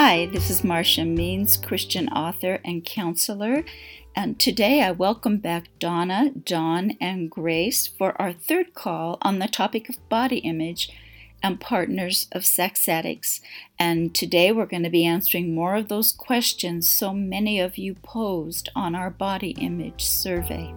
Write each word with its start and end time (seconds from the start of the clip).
Hi, 0.00 0.26
this 0.26 0.48
is 0.48 0.62
Marsha 0.62 1.04
Means, 1.04 1.56
Christian 1.56 2.08
author 2.10 2.60
and 2.64 2.84
counselor, 2.84 3.64
and 4.14 4.38
today 4.38 4.80
I 4.80 4.92
welcome 4.92 5.38
back 5.38 5.70
Donna, 5.80 6.30
Dawn, 6.30 6.96
and 7.00 7.28
Grace 7.28 7.88
for 7.88 8.14
our 8.22 8.32
third 8.32 8.74
call 8.74 9.18
on 9.22 9.40
the 9.40 9.48
topic 9.48 9.88
of 9.88 10.08
body 10.08 10.36
image 10.36 10.88
and 11.42 11.60
partners 11.60 12.28
of 12.30 12.46
sex 12.46 12.88
addicts. 12.88 13.40
And 13.76 14.14
today 14.14 14.52
we're 14.52 14.66
going 14.66 14.84
to 14.84 14.88
be 14.88 15.04
answering 15.04 15.52
more 15.52 15.74
of 15.74 15.88
those 15.88 16.12
questions 16.12 16.88
so 16.88 17.12
many 17.12 17.58
of 17.58 17.76
you 17.76 17.94
posed 17.94 18.68
on 18.76 18.94
our 18.94 19.10
body 19.10 19.50
image 19.58 20.04
survey. 20.04 20.72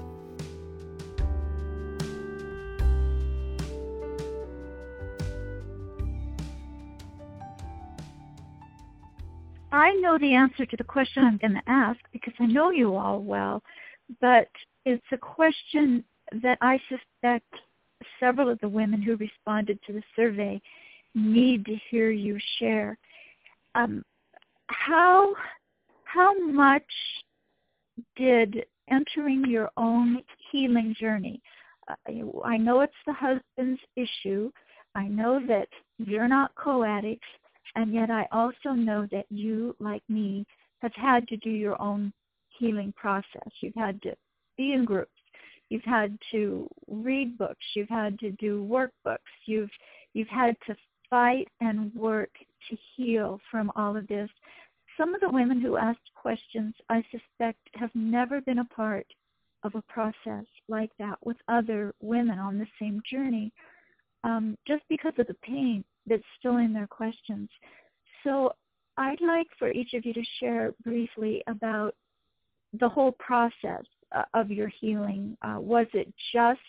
I 9.72 9.94
know 9.94 10.18
the 10.18 10.34
answer 10.34 10.66
to 10.66 10.78
the 10.78 10.84
question 10.84 11.24
I'm 11.24 11.38
going 11.38 11.54
to 11.54 11.62
ask 11.70 12.00
because 12.12 12.34
I 12.40 12.46
know 12.46 12.72
you 12.72 12.96
all 12.96 13.22
well, 13.22 13.64
but 14.20 14.50
it's 14.86 15.06
a 15.12 15.18
question 15.18 16.04
that 16.42 16.58
I 16.62 16.80
suspect 16.90 17.46
several 18.20 18.50
of 18.50 18.60
the 18.60 18.70
women 18.70 19.02
who 19.02 19.16
responded 19.16 19.80
to 19.86 19.94
the 19.94 20.04
survey 20.16 20.62
need 21.16 21.66
to 21.66 21.76
hear 21.90 22.12
you 22.12 22.38
share. 22.60 22.98
Um, 23.76 24.04
how 24.68 25.34
how 26.04 26.38
much 26.38 26.84
did 28.18 28.66
entering 28.90 29.46
your 29.46 29.70
own 29.78 30.22
healing 30.52 30.96
journey? 31.00 31.42
Uh, 31.88 31.96
I 32.44 32.58
know 32.58 32.82
it's 32.82 32.94
the 33.06 33.14
husband's 33.14 33.82
issue. 33.96 34.52
I 34.96 35.08
know 35.08 35.40
that 35.48 35.70
you're 35.98 36.28
not 36.28 36.54
co-addicts. 36.56 37.28
And 37.76 37.94
yet 37.94 38.10
I 38.10 38.28
also 38.32 38.72
know 38.72 39.08
that 39.12 39.26
you, 39.30 39.76
like 39.80 40.04
me, 40.10 40.46
have 40.82 40.94
had 40.96 41.28
to 41.30 41.38
do 41.38 41.50
your 41.50 41.82
own 41.82 42.12
healing 42.58 42.94
process. 42.96 43.50
You've 43.62 43.76
had 43.76 44.02
to 44.04 44.16
be 44.58 44.74
in 44.74 44.86
groups. 44.86 45.12
You've 45.70 45.84
had 45.84 46.18
to 46.32 46.68
read 46.88 47.38
books. 47.38 47.64
You've 47.76 47.90
had 47.90 48.20
to 48.20 48.32
do 48.32 48.68
workbooks. 48.70 49.20
You've 49.46 49.70
you've 50.14 50.28
had 50.28 50.58
to 50.68 50.76
fight 51.10 51.48
and 51.62 51.94
work 51.96 52.32
to 52.70 52.78
heal 52.96 53.40
from 53.50 53.72
all 53.76 53.96
of 53.96 54.08
this. 54.08 54.30
Some 54.98 55.16
of 55.16 55.22
the 55.22 55.30
women 55.30 55.62
who 55.62 55.78
asked 55.78 56.00
questions, 56.16 56.74
I 56.90 57.04
suspect, 57.10 57.60
have 57.76 57.92
never 57.94 58.42
been 58.42 58.60
a 58.60 58.66
part 58.66 59.08
of 59.64 59.76
a 59.76 59.82
process 59.84 60.46
like 60.68 60.92
that 61.00 61.18
with 61.24 61.38
other 61.48 61.94
women 62.02 62.38
on 62.38 62.58
the 62.58 62.68
same 62.80 63.02
journey, 63.10 63.54
um, 64.24 64.58
just 64.68 64.84
because 64.90 65.14
of 65.18 65.28
the 65.28 65.36
pain 65.36 65.84
that's 66.12 66.24
still 66.38 66.58
in 66.58 66.74
their 66.74 66.88
questions. 66.88 67.50
So 68.24 68.54
I'd 68.98 69.22
like 69.22 69.48
for 69.58 69.72
each 69.72 69.94
of 69.94 70.06
you 70.06 70.14
to 70.14 70.24
share 70.40 70.74
briefly 70.84 71.42
about 71.48 71.96
the 72.80 72.90
whole 72.90 73.14
process 73.14 73.86
uh, 74.14 74.24
of 74.34 74.52
your 74.52 74.68
healing. 74.68 75.38
Uh, 75.42 75.58
was 75.60 75.88
it 75.94 76.14
just 76.34 76.60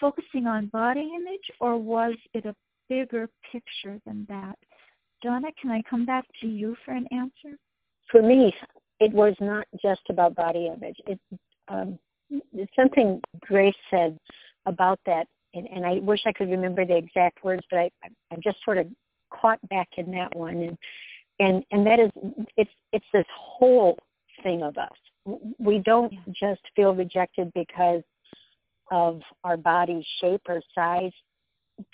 focusing 0.00 0.46
on 0.46 0.66
body 0.66 1.08
image 1.14 1.50
or 1.60 1.76
was 1.78 2.14
it 2.34 2.44
a 2.44 2.54
bigger 2.88 3.28
picture 3.52 4.00
than 4.04 4.26
that? 4.28 4.58
Donna, 5.22 5.48
can 5.60 5.70
I 5.70 5.82
come 5.88 6.04
back 6.04 6.24
to 6.40 6.48
you 6.48 6.76
for 6.84 6.92
an 6.92 7.06
answer? 7.12 7.56
For 8.10 8.20
me, 8.20 8.52
it 8.98 9.12
was 9.12 9.34
not 9.40 9.66
just 9.80 10.00
about 10.08 10.34
body 10.34 10.66
image. 10.66 10.96
It, 11.06 11.20
um, 11.68 11.98
something 12.74 13.20
Grace 13.40 13.74
said 13.90 14.18
about 14.66 14.98
that 15.06 15.26
and, 15.54 15.66
and 15.72 15.84
I 15.84 15.94
wish 15.94 16.20
I 16.26 16.32
could 16.32 16.50
remember 16.50 16.84
the 16.84 16.96
exact 16.96 17.44
words, 17.44 17.62
but 17.70 17.78
I, 17.78 17.90
I'm 18.32 18.40
just 18.42 18.58
sort 18.64 18.78
of 18.78 18.86
caught 19.30 19.60
back 19.68 19.88
in 19.96 20.10
that 20.12 20.34
one, 20.34 20.56
and 20.56 20.78
and 21.38 21.64
and 21.70 21.86
that 21.86 21.98
is 22.00 22.10
it's 22.56 22.70
it's 22.92 23.06
this 23.12 23.26
whole 23.34 23.98
thing 24.42 24.62
of 24.62 24.76
us. 24.76 25.36
We 25.58 25.78
don't 25.78 26.12
just 26.32 26.62
feel 26.74 26.94
rejected 26.94 27.52
because 27.54 28.02
of 28.90 29.20
our 29.44 29.56
body 29.56 30.06
shape 30.20 30.42
or 30.48 30.60
size. 30.74 31.12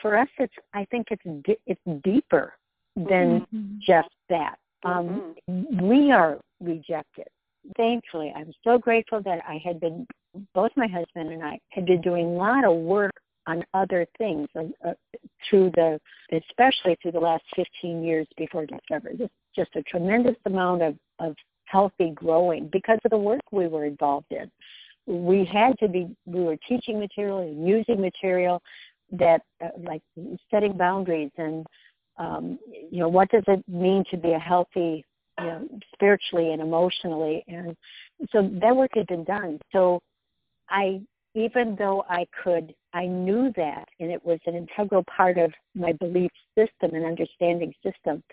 For 0.01 0.17
us, 0.17 0.29
it's 0.39 0.55
I 0.75 0.87
think 0.91 1.09
it's 1.11 1.59
it's 1.67 1.81
deeper 2.05 2.55
than 2.97 3.41
mm-hmm. 3.41 3.77
just 3.87 4.09
that. 4.29 4.57
Um, 4.85 5.35
mm-hmm. 5.49 5.87
We 5.87 6.13
are 6.13 6.39
rejected. 6.61 7.27
Thankfully, 7.77 8.33
I'm 8.35 8.53
so 8.65 8.79
grateful 8.79 9.21
that 9.23 9.41
I 9.49 9.61
had 9.65 9.81
been 9.81 10.07
both 10.55 10.71
my 10.77 10.87
husband 10.87 11.33
and 11.33 11.43
I 11.43 11.59
had 11.71 11.87
been 11.87 12.01
doing 12.01 12.27
a 12.27 12.31
lot 12.31 12.65
of 12.65 12.77
work 12.77 13.13
on 13.47 13.65
other 13.75 14.07
things 14.19 14.49
uh, 14.57 14.93
through 15.49 15.71
the, 15.75 16.01
especially 16.33 16.97
through 17.01 17.13
the 17.13 17.21
last 17.21 17.45
15 17.55 18.03
years 18.03 18.27
before 18.37 18.67
Discovery. 18.67 19.17
Just, 19.17 19.33
just 19.55 19.71
a 19.77 19.83
tremendous 19.83 20.37
amount 20.47 20.83
of, 20.83 20.97
of 21.19 21.35
healthy 21.65 22.11
growing 22.15 22.69
because 22.73 22.99
of 23.05 23.11
the 23.11 23.17
work 23.17 23.41
we 23.53 23.69
were 23.69 23.85
involved 23.85 24.31
in. 24.31 24.51
We 25.07 25.45
had 25.45 25.79
to 25.79 25.89
be, 25.89 26.09
we 26.25 26.43
were 26.43 26.57
teaching 26.69 26.99
material 26.99 27.39
and 27.39 27.67
using 27.67 28.01
material 28.01 28.61
that, 29.13 29.43
uh, 29.65 29.69
like 29.79 30.03
setting 30.51 30.77
boundaries 30.77 31.31
and, 31.37 31.65
um, 32.19 32.59
you 32.91 32.99
know, 32.99 33.09
what 33.09 33.31
does 33.31 33.45
it 33.47 33.63
mean 33.69 34.05
to 34.11 34.17
be 34.17 34.33
a 34.33 34.39
healthy, 34.39 35.05
you 35.39 35.45
know, 35.45 35.69
spiritually 35.95 36.53
and 36.53 36.61
emotionally. 36.61 37.45
And 37.47 37.77
so 38.33 38.51
that 38.61 38.75
work 38.75 38.91
had 38.95 39.07
been 39.07 39.25
done. 39.25 39.61
So 39.71 40.01
I 40.69 41.01
even 41.37 41.77
though 41.79 42.03
I 42.09 42.27
could, 42.43 42.75
I 42.95 43.05
knew 43.07 43.53
that, 43.57 43.89
and 44.01 44.11
it 44.11 44.25
was 44.25 44.41
an 44.47 44.55
integral 44.55 45.05
part 45.05 45.37
of 45.37 45.53
my 45.75 45.93
belief 45.93 46.31
system 46.57 46.95
and 46.95 47.05
understanding 47.05 47.75
system. 47.85 48.25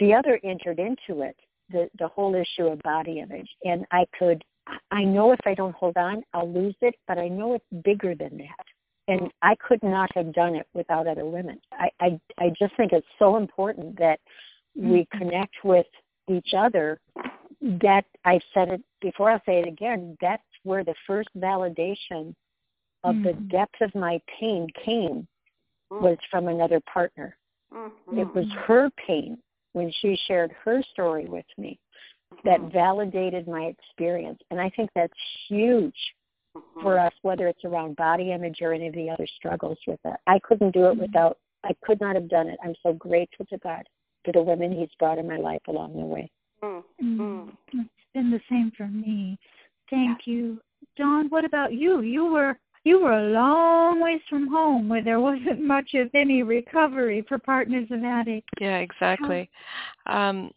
The 0.00 0.14
other 0.14 0.40
entered 0.42 0.78
into 0.78 1.20
it, 1.20 1.36
the 1.70 1.88
the 1.98 2.08
whole 2.08 2.34
issue 2.34 2.66
of 2.68 2.80
body 2.82 3.20
image, 3.20 3.48
and 3.64 3.84
I 3.92 4.06
could, 4.18 4.42
I 4.90 5.04
know 5.04 5.32
if 5.32 5.40
I 5.44 5.52
don't 5.54 5.76
hold 5.76 5.98
on, 5.98 6.22
I'll 6.32 6.50
lose 6.50 6.76
it, 6.80 6.94
but 7.06 7.18
I 7.18 7.28
know 7.28 7.54
it's 7.54 7.84
bigger 7.84 8.14
than 8.14 8.38
that, 8.38 8.66
and 9.06 9.30
I 9.42 9.54
could 9.56 9.82
not 9.82 10.10
have 10.14 10.32
done 10.32 10.54
it 10.54 10.66
without 10.72 11.06
other 11.06 11.26
women. 11.26 11.60
I 11.72 11.90
I, 12.00 12.20
I 12.38 12.48
just 12.58 12.74
think 12.78 12.92
it's 12.92 13.06
so 13.18 13.36
important 13.36 13.98
that 13.98 14.18
we 14.74 15.00
mm-hmm. 15.00 15.18
connect 15.18 15.56
with 15.62 15.86
each 16.28 16.54
other. 16.56 16.98
That 17.60 18.04
I've 18.24 18.42
said 18.54 18.68
it 18.68 18.82
before, 19.00 19.30
I'll 19.30 19.42
say 19.44 19.58
it 19.60 19.68
again. 19.68 20.16
That's 20.20 20.42
where 20.62 20.84
the 20.84 20.94
first 21.06 21.28
validation 21.36 22.34
of 23.04 23.14
mm-hmm. 23.14 23.24
the 23.24 23.32
depth 23.50 23.80
of 23.80 23.94
my 23.94 24.20
pain 24.38 24.66
came 24.84 25.26
mm-hmm. 25.92 26.04
was 26.04 26.18
from 26.30 26.48
another 26.48 26.80
partner. 26.92 27.36
Mm-hmm. 27.72 28.18
It 28.18 28.34
was 28.34 28.46
her 28.66 28.90
pain 29.06 29.38
when 29.72 29.92
she 30.00 30.18
shared 30.26 30.52
her 30.64 30.82
story 30.92 31.26
with 31.26 31.46
me 31.58 31.78
that 32.44 32.60
mm-hmm. 32.60 32.72
validated 32.72 33.46
my 33.46 33.64
experience. 33.64 34.40
And 34.50 34.60
I 34.60 34.70
think 34.70 34.90
that's 34.94 35.12
huge 35.48 35.94
mm-hmm. 36.56 36.80
for 36.80 36.98
us, 36.98 37.12
whether 37.22 37.46
it's 37.48 37.64
around 37.64 37.96
body 37.96 38.32
image 38.32 38.58
or 38.62 38.72
any 38.72 38.88
of 38.88 38.94
the 38.94 39.10
other 39.10 39.26
struggles 39.36 39.78
with 39.86 40.00
it. 40.04 40.16
I 40.26 40.38
couldn't 40.40 40.72
do 40.72 40.86
it 40.86 40.92
mm-hmm. 40.92 41.02
without, 41.02 41.38
I 41.64 41.72
could 41.84 42.00
not 42.00 42.14
have 42.14 42.28
done 42.28 42.48
it. 42.48 42.58
I'm 42.64 42.74
so 42.82 42.92
grateful 42.92 43.46
to 43.46 43.58
God 43.58 43.82
for 44.24 44.32
the 44.32 44.42
women 44.42 44.72
He's 44.72 44.88
brought 44.98 45.18
in 45.18 45.28
my 45.28 45.38
life 45.38 45.62
along 45.68 45.92
the 45.94 46.04
way. 46.04 46.30
Mm-hmm. 46.62 47.50
It's 47.72 47.90
been 48.14 48.30
the 48.30 48.40
same 48.48 48.72
for 48.76 48.88
me. 48.88 49.38
Thank 49.90 50.20
yeah. 50.26 50.32
you. 50.32 50.60
Dawn, 50.96 51.28
what 51.28 51.44
about 51.44 51.72
you? 51.72 52.00
You 52.00 52.26
were 52.32 52.58
you 52.86 53.00
were 53.00 53.18
a 53.18 53.30
long 53.30 54.00
ways 54.00 54.20
from 54.30 54.46
home 54.46 54.88
where 54.88 55.02
there 55.02 55.18
wasn't 55.18 55.60
much 55.60 55.94
of 55.94 56.08
any 56.14 56.44
recovery 56.44 57.24
for 57.28 57.36
partners 57.36 57.88
of 57.90 58.04
addicts. 58.04 58.48
Yeah, 58.60 58.78
exactly. 58.78 59.50
Um, 60.06 60.52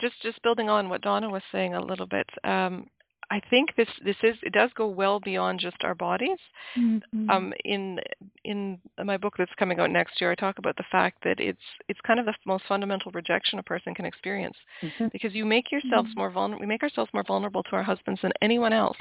just 0.00 0.20
just 0.22 0.42
building 0.42 0.68
on 0.68 0.88
what 0.88 1.02
Donna 1.02 1.30
was 1.30 1.42
saying 1.52 1.74
a 1.74 1.80
little 1.80 2.06
bit. 2.06 2.28
Um, 2.42 2.88
I 3.30 3.40
think 3.50 3.74
this 3.76 3.88
this 4.04 4.16
is 4.22 4.36
it 4.42 4.52
does 4.52 4.70
go 4.74 4.86
well 4.86 5.20
beyond 5.20 5.60
just 5.60 5.76
our 5.84 5.94
bodies. 5.94 6.38
Mm-hmm. 6.76 7.30
Um, 7.30 7.52
in 7.64 7.98
in 8.44 8.78
my 9.04 9.16
book 9.16 9.34
that's 9.38 9.52
coming 9.58 9.80
out 9.80 9.90
next 9.90 10.20
year, 10.20 10.30
I 10.30 10.34
talk 10.34 10.58
about 10.58 10.76
the 10.76 10.84
fact 10.90 11.18
that 11.24 11.40
it's 11.40 11.58
it's 11.88 12.00
kind 12.06 12.20
of 12.20 12.26
the 12.26 12.34
most 12.46 12.64
fundamental 12.68 13.10
rejection 13.12 13.58
a 13.58 13.62
person 13.62 13.94
can 13.94 14.04
experience 14.04 14.56
mm-hmm. 14.82 15.06
because 15.12 15.34
you 15.34 15.44
make 15.44 15.72
yourselves 15.72 16.10
mm-hmm. 16.10 16.20
more 16.20 16.30
vulnerable. 16.30 16.60
We 16.60 16.66
make 16.66 16.82
ourselves 16.82 17.10
more 17.14 17.24
vulnerable 17.24 17.62
to 17.64 17.76
our 17.76 17.82
husbands 17.82 18.20
than 18.22 18.32
anyone 18.42 18.72
else. 18.72 18.98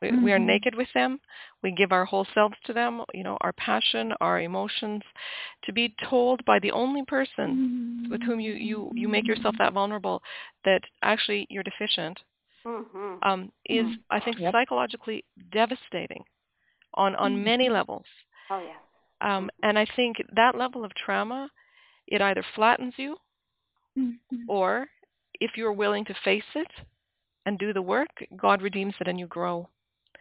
We, 0.00 0.08
mm-hmm. 0.08 0.24
we 0.24 0.32
are 0.32 0.38
mm-hmm. 0.38 0.46
naked 0.46 0.74
with 0.74 0.88
them. 0.94 1.18
We 1.62 1.72
give 1.72 1.92
our 1.92 2.04
whole 2.04 2.26
selves 2.34 2.56
to 2.66 2.72
them, 2.72 3.02
you 3.12 3.24
know, 3.24 3.36
our 3.40 3.52
passion, 3.54 4.12
our 4.20 4.40
emotions, 4.40 5.02
to 5.64 5.72
be 5.72 5.94
told 6.08 6.44
by 6.44 6.58
the 6.58 6.70
only 6.70 7.04
person 7.04 8.02
mm-hmm. 8.04 8.10
with 8.10 8.22
whom 8.22 8.40
you, 8.40 8.52
you, 8.52 8.90
you 8.94 9.08
make 9.08 9.26
yourself 9.26 9.54
that 9.58 9.72
vulnerable 9.72 10.22
that 10.64 10.82
actually 11.02 11.46
you're 11.50 11.62
deficient 11.62 12.18
mm-hmm. 12.66 13.28
um, 13.28 13.52
is, 13.66 13.84
mm-hmm. 13.84 13.92
I 14.10 14.20
think, 14.20 14.38
yep. 14.38 14.52
psychologically 14.52 15.24
devastating 15.52 16.24
on, 16.94 17.14
on 17.16 17.34
mm-hmm. 17.34 17.44
many 17.44 17.68
levels. 17.68 18.04
Oh, 18.50 18.60
yeah. 18.60 19.36
Um, 19.36 19.50
and 19.62 19.78
I 19.78 19.86
think 19.96 20.16
that 20.34 20.56
level 20.56 20.84
of 20.84 20.92
trauma, 20.94 21.48
it 22.06 22.20
either 22.20 22.44
flattens 22.54 22.94
you 22.96 23.16
or 24.48 24.86
if 25.40 25.52
you're 25.56 25.72
willing 25.72 26.04
to 26.04 26.14
face 26.22 26.42
it, 26.54 26.68
and 27.46 27.58
do 27.58 27.72
the 27.72 27.80
work, 27.80 28.10
God 28.36 28.60
redeems 28.60 28.94
it 29.00 29.08
and 29.08 29.18
you 29.18 29.26
grow. 29.26 29.68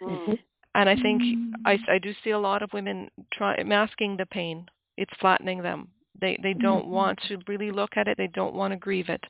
Mm-hmm. 0.02 0.34
And 0.76 0.90
I 0.90 0.96
think 0.96 1.22
I, 1.66 1.80
I 1.90 1.98
do 1.98 2.14
see 2.24 2.30
a 2.30 2.40
lot 2.40 2.62
of 2.62 2.72
women 2.72 3.10
try 3.34 3.62
masking 3.64 4.16
the 4.16 4.26
pain. 4.26 4.68
It's 4.98 5.12
flattening 5.20 5.62
them. 5.64 5.88
They 6.20 6.38
they 6.42 6.54
don't 6.54 6.84
mm-hmm. 6.84 6.92
want 6.92 7.20
to 7.28 7.38
really 7.48 7.72
look 7.72 7.98
at 7.98 8.08
it. 8.08 8.18
They 8.18 8.28
don't 8.28 8.56
want 8.56 8.72
to 8.72 8.78
grieve 8.78 9.10
it. 9.10 9.24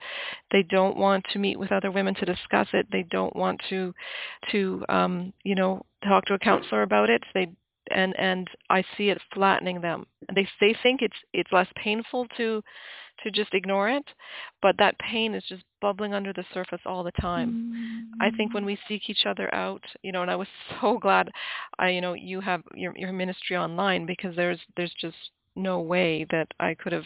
They 0.52 0.64
don't 0.64 0.98
want 0.98 1.26
to 1.32 1.40
meet 1.40 1.60
with 1.60 1.72
other 1.72 1.92
women 1.92 2.16
to 2.16 2.26
discuss 2.26 2.68
it. 2.74 2.88
They 2.92 3.04
don't 3.04 3.36
want 3.36 3.62
to 3.70 3.94
to 4.52 4.86
um, 4.90 5.34
you 5.44 5.56
know 5.56 5.86
talk 6.04 6.26
to 6.26 6.34
a 6.34 6.40
counselor 6.40 6.84
about 6.84 7.10
it. 7.10 7.24
They 7.34 7.48
and 7.92 8.16
and 8.18 8.48
I 8.70 8.84
see 8.98 9.10
it 9.10 9.22
flattening 9.34 9.82
them. 9.82 10.06
They 10.34 10.48
they 10.60 10.76
think 10.82 11.02
it's 11.02 11.18
it's 11.34 11.52
less 11.52 11.68
painful 11.76 12.28
to 12.38 12.62
to 13.24 13.32
just 13.32 13.54
ignore 13.54 13.90
it, 13.90 14.04
but 14.62 14.76
that 14.78 15.00
pain 15.00 15.34
is 15.34 15.44
just 15.48 15.64
bubbling 15.82 16.14
under 16.14 16.34
the 16.34 16.44
surface 16.54 16.82
all 16.86 17.04
the 17.04 17.12
time. 17.14 17.50
Mm-hmm. 17.50 18.22
I 18.22 18.36
think 18.36 18.54
when 18.54 18.64
mm. 18.64 18.68
we 18.68 18.78
seek 18.88 19.10
each 19.10 19.26
other 19.26 19.54
out, 19.56 19.84
you 20.02 20.12
know, 20.12 20.22
and 20.22 20.30
I 20.30 20.36
was 20.36 20.48
so 20.82 20.98
glad 20.98 21.30
I 21.80 21.90
you 21.90 22.02
know 22.02 22.14
you 22.14 22.42
have 22.42 22.62
your 22.74 22.94
your 22.98 23.14
ministry 23.14 23.58
online 23.58 24.06
because 24.06 24.36
there's 24.36 24.60
there's 24.76 24.94
just 25.00 25.16
no 25.56 25.80
way 25.80 26.26
that 26.32 26.48
I 26.60 26.76
could 26.76 26.94
have 26.94 27.06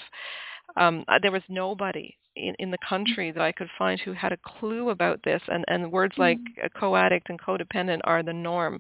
um 0.78 1.06
there 1.22 1.31
was 1.31 1.44
nobody 1.50 2.16
in, 2.40 2.56
in 2.60 2.72
the 2.72 2.78
country 2.88 3.31
that 3.31 3.42
I 3.42 3.51
could 3.51 3.69
find 3.78 4.00
who 4.00 4.13
had 4.13 4.31
a 4.31 4.38
clue 4.38 4.90
about 4.90 5.22
this. 5.24 5.42
And, 5.48 5.66
and 5.68 5.92
words 5.92 6.13
mm-hmm. 6.13 6.22
like 6.22 6.74
co-addict 6.74 7.30
and 7.30 7.40
codependent 7.40 8.00
are 8.04 8.24
the 8.24 8.34
norm, 8.34 8.80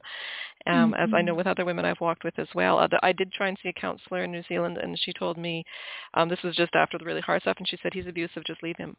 um, 0.67 0.91
mm-hmm. 0.91 0.93
as 0.95 1.09
I 1.13 1.21
know 1.21 1.31
mm-hmm. 1.31 1.37
with 1.37 1.47
other 1.47 1.65
women 1.65 1.85
I've 1.85 1.99
walked 1.99 2.23
with 2.23 2.37
as 2.39 2.47
well. 2.55 2.87
I 3.01 3.11
did 3.11 3.31
try 3.31 3.47
and 3.47 3.57
see 3.61 3.69
a 3.69 3.73
counselor 3.73 4.23
in 4.23 4.31
New 4.31 4.43
Zealand, 4.47 4.77
and 4.77 4.97
she 4.99 5.13
told 5.13 5.37
me 5.37 5.63
um, 6.13 6.29
this 6.29 6.43
was 6.43 6.55
just 6.55 6.75
after 6.75 6.97
the 6.97 7.05
really 7.05 7.21
hard 7.21 7.41
stuff, 7.41 7.57
and 7.57 7.67
she 7.67 7.77
said 7.81 7.93
he's 7.93 8.07
abusive, 8.07 8.43
just 8.45 8.63
leave 8.63 8.77
him. 8.77 8.95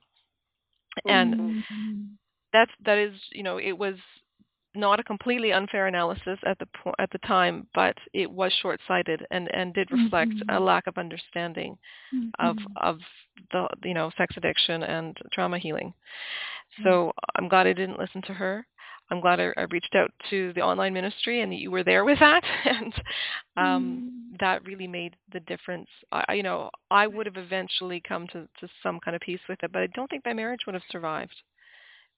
And 1.06 1.34
mm-hmm. 1.34 2.00
that's 2.52 2.72
that 2.84 2.98
is 2.98 3.14
you 3.32 3.42
know 3.42 3.58
it 3.58 3.72
was 3.72 3.94
not 4.74 5.00
a 5.00 5.04
completely 5.04 5.52
unfair 5.52 5.86
analysis 5.86 6.38
at 6.46 6.58
the 6.58 6.66
po- 6.66 6.94
at 6.98 7.10
the 7.10 7.18
time, 7.18 7.66
but 7.74 7.96
it 8.12 8.30
was 8.30 8.52
short-sighted 8.62 9.26
and, 9.30 9.52
and 9.54 9.74
did 9.74 9.90
reflect 9.90 10.32
mm-hmm. 10.32 10.56
a 10.56 10.60
lack 10.60 10.86
of 10.86 10.98
understanding 10.98 11.76
mm-hmm. 12.14 12.28
of 12.38 12.56
of 12.76 12.98
the 13.52 13.66
you 13.84 13.94
know 13.94 14.10
sex 14.16 14.34
addiction 14.36 14.82
and 14.82 15.16
trauma 15.32 15.58
healing. 15.58 15.88
Mm-hmm. 15.88 16.84
So 16.84 17.12
I'm 17.36 17.48
glad 17.48 17.66
I 17.66 17.72
didn't 17.72 17.98
listen 17.98 18.22
to 18.22 18.34
her. 18.34 18.66
I'm 19.10 19.20
glad 19.20 19.40
I, 19.40 19.52
I, 19.56 19.62
reached 19.62 19.96
out 19.96 20.12
to 20.30 20.52
the 20.52 20.60
online 20.60 20.94
ministry 20.94 21.40
and 21.40 21.52
you 21.52 21.72
were 21.72 21.82
there 21.82 22.04
with 22.04 22.20
that, 22.20 22.44
and 22.64 22.94
um, 23.56 24.30
mm. 24.32 24.38
that 24.38 24.64
really 24.64 24.86
made 24.86 25.16
the 25.32 25.40
difference. 25.40 25.88
I, 26.12 26.34
you 26.34 26.44
know, 26.44 26.70
I 26.92 27.08
would 27.08 27.26
have 27.26 27.36
eventually 27.36 28.00
come 28.06 28.28
to, 28.28 28.46
to 28.60 28.68
some 28.84 29.00
kind 29.00 29.16
of 29.16 29.20
peace 29.20 29.40
with 29.48 29.58
it, 29.64 29.72
but 29.72 29.82
I 29.82 29.88
don't 29.88 30.08
think 30.08 30.24
my 30.24 30.32
marriage 30.32 30.60
would 30.64 30.74
have 30.74 30.84
survived 30.90 31.34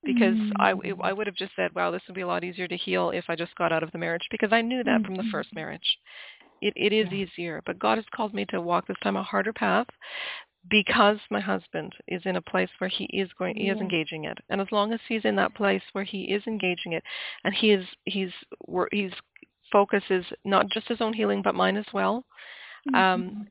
because 0.05 0.37
mm. 0.37 0.53
I, 0.59 0.73
it, 0.85 0.97
I 1.03 1.13
would 1.13 1.27
have 1.27 1.37
just 1.37 1.53
said, 1.57 1.75
wow, 1.75 1.91
this 1.91 2.03
would 2.09 2.15
be 2.15 2.23
a 2.23 2.27
lot 2.27 2.45
easier 2.45 2.69
to 2.69 2.77
heal 2.77 3.11
if 3.11 3.25
I 3.29 3.37
just 3.37 3.55
got 3.57 3.73
out 3.73 3.83
of 3.83 3.93
the 3.93 3.99
marriage 3.99 4.27
because 4.31 4.53
I 4.53 4.61
knew 4.61 4.83
that 4.85 4.91
mm-hmm. 4.91 5.05
from 5.05 5.15
the 5.17 5.31
first 5.31 5.51
mm-hmm. 5.51 5.61
marriage. 5.61 5.99
It, 6.61 6.75
it 6.77 6.93
is 6.93 7.09
yeah. 7.11 7.19
easier, 7.19 7.63
but 7.67 7.79
God 7.79 7.99
has 7.99 8.05
called 8.15 8.35
me 8.35 8.45
to 8.51 8.61
walk 8.61 8.87
this 8.87 8.97
time 9.03 9.17
a 9.17 9.23
harder 9.23 9.53
path 9.53 9.89
because 10.71 11.19
my 11.31 11.41
husband 11.41 11.93
is 12.07 12.23
in 12.25 12.37
a 12.37 12.41
place 12.41 12.69
where 12.79 12.89
he 12.89 13.05
is 13.07 13.29
going 13.39 13.57
he 13.57 13.69
is 13.69 13.79
engaging 13.79 14.25
it 14.25 14.39
and 14.49 14.61
as 14.61 14.69
long 14.71 14.93
as 14.93 15.01
he's 15.09 15.25
in 15.25 15.35
that 15.35 15.55
place 15.55 15.83
where 15.93 16.05
he 16.05 16.23
is 16.33 16.43
engaging 16.47 16.93
it 16.93 17.03
and 17.45 17.53
he 17.53 17.73
is 17.73 17.85
he's 18.05 18.31
he's 18.93 19.11
focuses 19.73 20.25
not 20.45 20.67
just 20.73 20.87
his 20.87 21.01
own 21.01 21.13
healing 21.13 21.43
but 21.43 21.55
mine 21.55 21.77
as 21.77 21.87
well 21.93 22.25
um, 22.89 22.95
mm-hmm. 22.95 22.97
um 22.97 23.49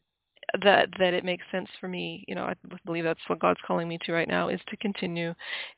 that 0.64 0.90
that 1.00 1.14
it 1.14 1.24
makes 1.24 1.44
sense 1.52 1.70
for 1.80 1.88
me 1.88 2.24
you 2.28 2.36
know 2.36 2.44
i 2.44 2.54
believe 2.86 3.04
that's 3.04 3.20
what 3.28 3.40
god's 3.40 3.60
calling 3.66 3.88
me 3.88 3.98
to 4.06 4.12
right 4.12 4.28
now 4.28 4.50
is 4.50 4.60
to 4.68 4.78
continue 4.78 5.34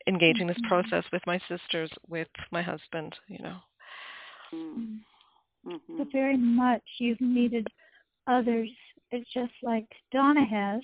engaging 0.08 0.48
this 0.48 0.58
mm-hmm. 0.58 0.68
process 0.68 1.04
with 1.12 1.22
my 1.28 1.40
sisters 1.50 1.90
with 2.08 2.28
my 2.52 2.62
husband 2.62 3.16
you 3.28 3.40
know 3.40 3.58
mm-hmm. 4.54 5.98
so 5.98 6.06
very 6.12 6.38
much 6.38 6.82
you've 7.00 7.22
needed 7.22 7.68
others 8.28 8.70
it's 9.12 9.32
just 9.34 9.54
like 9.62 9.86
donna 10.12 10.46
has 10.46 10.82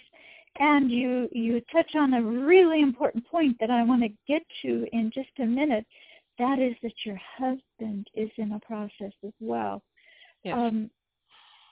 and 0.60 0.92
you 0.92 1.28
you 1.32 1.62
touch 1.72 1.96
on 1.96 2.14
a 2.14 2.22
really 2.22 2.82
important 2.82 3.26
point 3.28 3.56
that 3.60 3.72
i 3.72 3.84
want 3.84 4.02
to 4.02 4.10
get 4.28 4.42
to 4.62 4.86
in 4.92 5.12
just 5.14 5.30
a 5.40 5.46
minute 5.46 5.86
that 6.38 6.60
is 6.60 6.74
that 6.84 6.94
your 7.06 7.20
husband 7.38 8.08
is 8.14 8.30
in 8.38 8.54
a 8.54 8.60
process 8.60 9.14
as 9.26 9.34
well 9.40 9.82
yes. 10.44 10.56
um, 10.58 10.90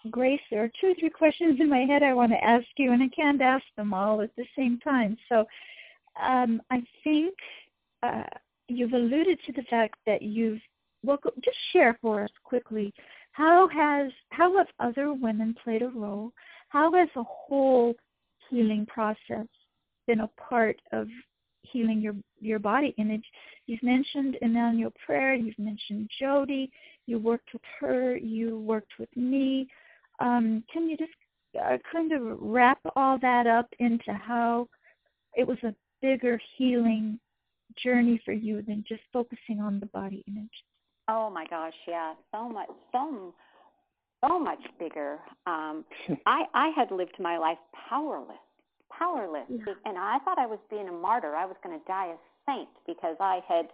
Grace, 0.09 0.41
there 0.49 0.63
are 0.63 0.71
two 0.79 0.87
or 0.87 0.95
three 0.99 1.09
questions 1.09 1.59
in 1.59 1.69
my 1.69 1.79
head 1.79 2.03
I 2.03 2.13
want 2.13 2.31
to 2.31 2.43
ask 2.43 2.65
you, 2.77 2.91
and 2.91 3.01
I 3.01 3.09
can't 3.09 3.41
ask 3.41 3.63
them 3.75 3.93
all 3.93 4.21
at 4.21 4.35
the 4.35 4.45
same 4.55 4.79
time. 4.79 5.17
So 5.29 5.45
um, 6.21 6.61
I 6.71 6.83
think 7.03 7.33
uh, 8.03 8.23
you've 8.67 8.93
alluded 8.93 9.39
to 9.45 9.53
the 9.53 9.63
fact 9.69 9.95
that 10.05 10.21
you've, 10.21 10.59
well, 11.03 11.19
just 11.43 11.57
share 11.73 11.97
for 12.01 12.23
us 12.23 12.31
quickly. 12.43 12.93
How 13.31 13.67
has, 13.69 14.11
how 14.29 14.57
have 14.57 14.67
other 14.79 15.13
women 15.13 15.55
played 15.63 15.83
a 15.83 15.89
role? 15.89 16.31
How 16.69 16.91
has 16.93 17.07
the 17.15 17.23
whole 17.23 17.95
healing 18.49 18.85
process 18.87 19.47
been 20.07 20.21
a 20.21 20.29
part 20.49 20.81
of 20.91 21.07
healing 21.71 22.01
your 22.01 22.15
your 22.39 22.59
body 22.59 22.93
image. 22.97 23.25
You've 23.65 23.83
mentioned 23.83 24.37
Emmanuel 24.41 24.93
Prayer. 25.05 25.33
You've 25.33 25.59
mentioned 25.59 26.09
Jody. 26.19 26.71
You 27.05 27.19
worked 27.19 27.49
with 27.53 27.61
her. 27.79 28.15
You 28.15 28.59
worked 28.59 28.93
with 28.99 29.09
me. 29.15 29.67
Um, 30.19 30.63
can 30.71 30.89
you 30.89 30.97
just 30.97 31.11
uh, 31.59 31.77
kind 31.91 32.11
of 32.11 32.21
wrap 32.39 32.79
all 32.95 33.17
that 33.19 33.47
up 33.47 33.67
into 33.79 34.13
how 34.13 34.67
it 35.35 35.47
was 35.47 35.57
a 35.63 35.73
bigger 36.01 36.39
healing 36.57 37.19
journey 37.83 38.21
for 38.25 38.33
you 38.33 38.61
than 38.61 38.83
just 38.87 39.01
focusing 39.13 39.59
on 39.61 39.79
the 39.79 39.85
body 39.87 40.23
image? 40.27 40.49
Oh 41.09 41.29
my 41.29 41.45
gosh, 41.47 41.73
yeah, 41.87 42.13
so 42.33 42.49
much, 42.49 42.67
so 42.91 43.33
so 44.25 44.39
much 44.39 44.59
bigger. 44.79 45.19
Um, 45.45 45.85
I 46.25 46.43
I 46.53 46.71
had 46.75 46.91
lived 46.91 47.15
my 47.19 47.37
life 47.37 47.57
powerless, 47.89 48.37
powerless, 48.91 49.45
yeah. 49.49 49.73
and 49.85 49.97
I 49.97 50.17
thought 50.25 50.39
I 50.39 50.45
was 50.45 50.59
being 50.69 50.89
a 50.89 50.91
martyr. 50.91 51.35
I 51.35 51.45
was 51.45 51.55
going 51.63 51.79
to 51.79 51.85
die 51.85 52.07
a 52.07 52.17
saint 52.45 52.69
because 52.85 53.15
I 53.19 53.39
had 53.47 53.67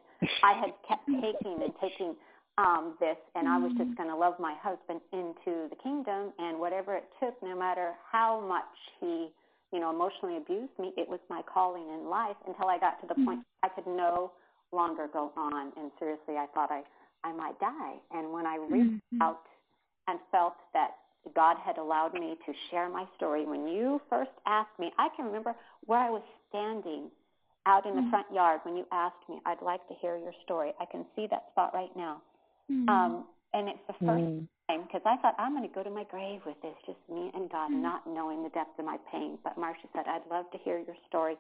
I 0.44 0.54
had 0.54 0.74
kept 0.88 1.06
taking 1.22 1.64
and 1.64 1.74
taking 1.82 2.16
um, 2.58 2.96
this, 3.00 3.18
and 3.36 3.48
I 3.48 3.58
was 3.58 3.72
just 3.72 3.90
mm-hmm. 3.90 4.04
going 4.04 4.10
to 4.10 4.16
love 4.16 4.36
my 4.40 4.56
husband 4.62 5.02
into 5.12 5.70
the 5.70 5.76
kingdom, 5.82 6.34
and 6.38 6.60
whatever 6.60 6.96
it 6.96 7.06
took, 7.20 7.34
no 7.42 7.58
matter 7.58 7.94
how 8.12 8.40
much 8.40 8.70
he, 9.00 9.30
you 9.72 9.80
know, 9.80 9.90
emotionally 9.90 10.38
abused 10.38 10.78
me, 10.78 10.94
it 10.96 11.10
was 11.10 11.20
my 11.30 11.42
calling 11.52 11.84
in 11.90 12.10
life 12.10 12.36
until 12.46 12.68
I 12.68 12.78
got 12.78 13.02
to 13.02 13.08
the 13.08 13.16
point 13.26 13.40
mm-hmm. 13.40 13.66
I 13.66 13.70
could 13.70 13.88
no 13.88 14.32
longer 14.72 15.08
go 15.12 15.32
on. 15.36 15.72
And 15.78 15.92
seriously, 15.98 16.36
I 16.36 16.46
thought 16.54 16.70
I, 16.70 16.84
I 17.24 17.34
might 17.34 17.60
die. 17.60 17.96
And 18.12 18.32
when 18.32 18.46
I 18.46 18.58
reached 18.58 19.02
mm-hmm. 19.14 19.22
out 19.22 19.42
and 20.08 20.20
felt 20.32 20.56
that 20.74 20.92
God 21.36 21.58
had 21.58 21.78
allowed 21.80 22.14
me 22.14 22.36
to 22.46 22.54
share 22.70 22.88
my 22.88 23.06
story, 23.16 23.46
when 23.48 23.68
you 23.68 24.00
first 24.10 24.32
asked 24.46 24.78
me, 24.78 24.92
I 25.00 25.08
can 25.16 25.26
remember 25.26 25.56
where 25.86 26.00
I 26.00 26.12
was 26.12 26.22
standing 26.50 27.10
out 27.66 27.86
in 27.86 27.96
the 27.96 28.06
front 28.10 28.28
yard 28.32 28.60
when 28.64 28.76
you 28.76 28.86
asked 28.92 29.24
me, 29.30 29.40
I'd 29.46 29.62
like 29.62 29.88
to 29.88 29.94
hear 30.02 30.18
your 30.18 30.34
story. 30.44 30.72
I 30.80 30.86
can 30.86 31.06
see 31.16 31.28
that 31.32 31.46
spot 31.52 31.72
right 31.74 31.96
now. 31.96 32.22
Mm-hmm. 32.74 32.90
Um, 32.90 33.26
and 33.54 33.70
it's 33.70 33.86
the 33.88 33.94
1st 34.04 34.26
mm-hmm. 34.26 34.46
time 34.68 34.82
because 34.90 35.06
I 35.06 35.18
thought 35.22 35.36
I'm 35.38 35.54
going 35.56 35.68
to 35.68 35.74
go 35.74 35.84
to 35.84 35.94
my 35.94 36.04
grave 36.10 36.42
with 36.46 36.58
this, 36.62 36.74
just 36.86 36.98
me 37.10 37.30
and 37.34 37.50
God, 37.50 37.70
mm-hmm. 37.70 37.84
not 37.86 38.08
knowing 38.08 38.42
the 38.42 38.50
depth 38.50 38.80
of 38.80 38.86
my 38.86 38.98
pain. 39.12 39.38
But 39.44 39.58
Marsha 39.58 39.86
said, 39.94 40.06
I'd 40.08 40.26
love 40.30 40.50
to 40.52 40.58
hear 40.66 40.80
your 40.80 40.98
story. 41.08 41.36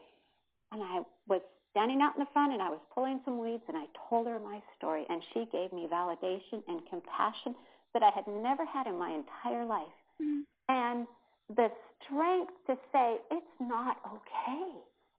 And 0.72 0.82
I 0.82 1.02
was 1.28 1.42
standing 1.72 2.02
out 2.02 2.13
in 2.16 2.22
the 2.22 2.30
front 2.34 2.54
and 2.54 2.62
I 2.62 2.70
was 2.70 2.80
pulling 2.94 3.20
some 3.25 3.40
weeds 3.40 3.63
and 3.68 3.78
I 3.78 3.86
told 4.10 4.28
her 4.28 4.40
my 4.40 4.62
story 4.78 5.06
and 5.10 5.22
she 5.34 5.46
gave 5.52 5.74
me 5.74 5.88
validation 5.92 6.62
and 6.68 6.82
compassion 6.90 7.56
that 7.94 8.04
I 8.04 8.12
had 8.13 8.25
never 8.28 8.66
had 8.66 8.86
in 8.86 8.98
my 8.98 9.10
entire 9.10 9.66
life. 9.66 9.98
Mm-hmm. 10.22 10.42
And 10.70 11.08
the 11.50 11.70
strength 12.06 12.54
to 12.68 12.78
say, 12.92 13.18
it's 13.32 13.56
not 13.60 13.98
okay. 14.06 14.70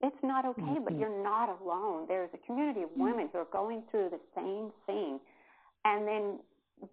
It's 0.03 0.23
not 0.23 0.45
okay, 0.45 0.63
mm-hmm. 0.63 0.85
but 0.85 0.99
you're 0.99 1.23
not 1.23 1.49
alone. 1.61 2.07
There's 2.07 2.31
a 2.35 2.47
community 2.47 2.83
of 2.83 2.91
mm-hmm. 2.91 3.03
women 3.03 3.29
who 3.33 3.39
are 3.39 3.51
going 3.53 3.83
through 3.91 4.11
the 4.11 4.21
same 4.35 4.71
thing 4.87 5.19
and 5.85 6.07
then 6.07 6.39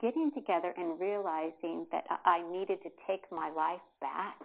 getting 0.01 0.31
together 0.31 0.73
and 0.77 0.99
realizing 0.99 1.85
that 1.91 2.05
I 2.25 2.43
needed 2.51 2.79
to 2.83 2.89
take 3.07 3.23
my 3.31 3.49
life 3.49 3.81
back, 3.99 4.37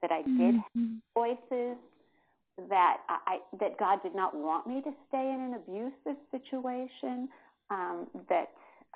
that 0.00 0.12
I 0.12 0.22
did 0.22 0.54
mm-hmm. 0.54 0.82
have 0.82 1.00
choices, 1.14 1.76
that 2.68 2.98
I 3.08 3.38
that 3.60 3.78
God 3.78 4.02
did 4.02 4.14
not 4.14 4.34
want 4.34 4.66
me 4.66 4.82
to 4.82 4.90
stay 5.08 5.32
in 5.32 5.40
an 5.40 5.54
abusive 5.54 6.20
situation, 6.30 7.28
um, 7.70 8.06
that 8.28 8.50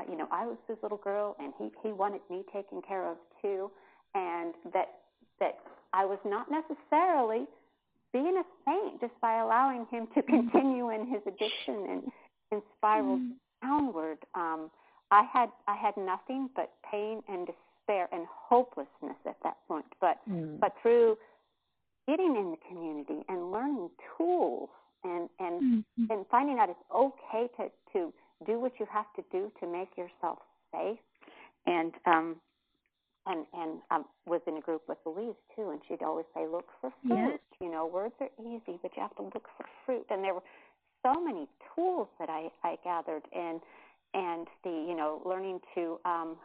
you 0.08 0.16
know 0.16 0.28
I 0.30 0.46
was 0.46 0.58
his 0.68 0.76
little 0.82 0.98
girl 0.98 1.36
and 1.38 1.52
he 1.58 1.70
he 1.82 1.92
wanted 1.92 2.20
me 2.28 2.44
taken 2.52 2.82
care 2.82 3.08
of 3.08 3.16
too, 3.40 3.70
and 4.14 4.54
that 4.72 4.88
that 5.40 5.58
I 5.92 6.04
was 6.04 6.18
not 6.24 6.48
necessarily 6.50 7.46
being 8.12 8.36
a 8.38 8.44
saint 8.64 9.00
just 9.00 9.18
by 9.20 9.40
allowing 9.40 9.86
him 9.90 10.08
to 10.14 10.22
mm-hmm. 10.22 10.48
continue 10.48 10.90
in 10.90 11.06
his 11.06 11.20
addiction 11.26 11.86
and, 11.90 12.02
and 12.52 12.62
spiral 12.76 13.16
mm-hmm. 13.16 13.66
downward. 13.66 14.18
Um, 14.34 14.70
I 15.10 15.24
had 15.32 15.50
I 15.66 15.76
had 15.76 15.96
nothing 15.96 16.50
but 16.54 16.72
pain 16.90 17.22
and 17.28 17.46
despair 17.46 18.08
and 18.12 18.26
hopelessness 18.28 19.16
at 19.26 19.36
that 19.42 19.56
point. 19.68 19.86
But 20.00 20.18
mm. 20.28 20.58
but 20.60 20.72
through 20.82 21.16
getting 22.08 22.36
in 22.36 22.50
the 22.50 22.58
community 22.68 23.24
and 23.28 23.50
learning 23.52 23.90
tools 24.16 24.68
and 25.04 25.28
and 25.38 25.62
mm-hmm. 25.62 26.12
and 26.12 26.26
finding 26.30 26.58
out 26.58 26.70
it's 26.70 26.78
okay 26.94 27.48
to 27.56 27.70
to 27.92 28.12
do 28.46 28.58
what 28.58 28.72
you 28.78 28.86
have 28.90 29.06
to 29.16 29.24
do 29.32 29.50
to 29.60 29.66
make 29.66 29.96
yourself 29.96 30.38
safe 30.72 30.98
and 31.66 31.92
um 32.06 32.36
and 33.26 33.44
and 33.52 33.80
I 33.90 34.02
was 34.26 34.40
in 34.46 34.56
a 34.56 34.60
group 34.60 34.82
with 34.88 34.98
Louise 35.04 35.34
too, 35.54 35.70
and 35.70 35.80
she'd 35.88 36.02
always 36.02 36.26
say, 36.34 36.46
"Look 36.46 36.66
for 36.80 36.92
fruit." 37.06 37.32
Yes. 37.32 37.38
You 37.60 37.70
know, 37.70 37.86
words 37.86 38.14
are 38.20 38.30
easy, 38.40 38.78
but 38.82 38.92
you 38.96 39.02
have 39.02 39.14
to 39.16 39.22
look 39.22 39.48
for 39.56 39.66
fruit. 39.84 40.06
And 40.10 40.22
there 40.22 40.34
were 40.34 40.44
so 41.02 41.20
many 41.20 41.48
tools 41.74 42.08
that 42.18 42.30
I 42.30 42.50
I 42.62 42.78
gathered, 42.84 43.22
and 43.34 43.60
and 44.14 44.46
the 44.64 44.70
you 44.70 44.96
know 44.96 45.22
learning 45.24 45.60
to 45.74 45.98
um, 46.04 46.36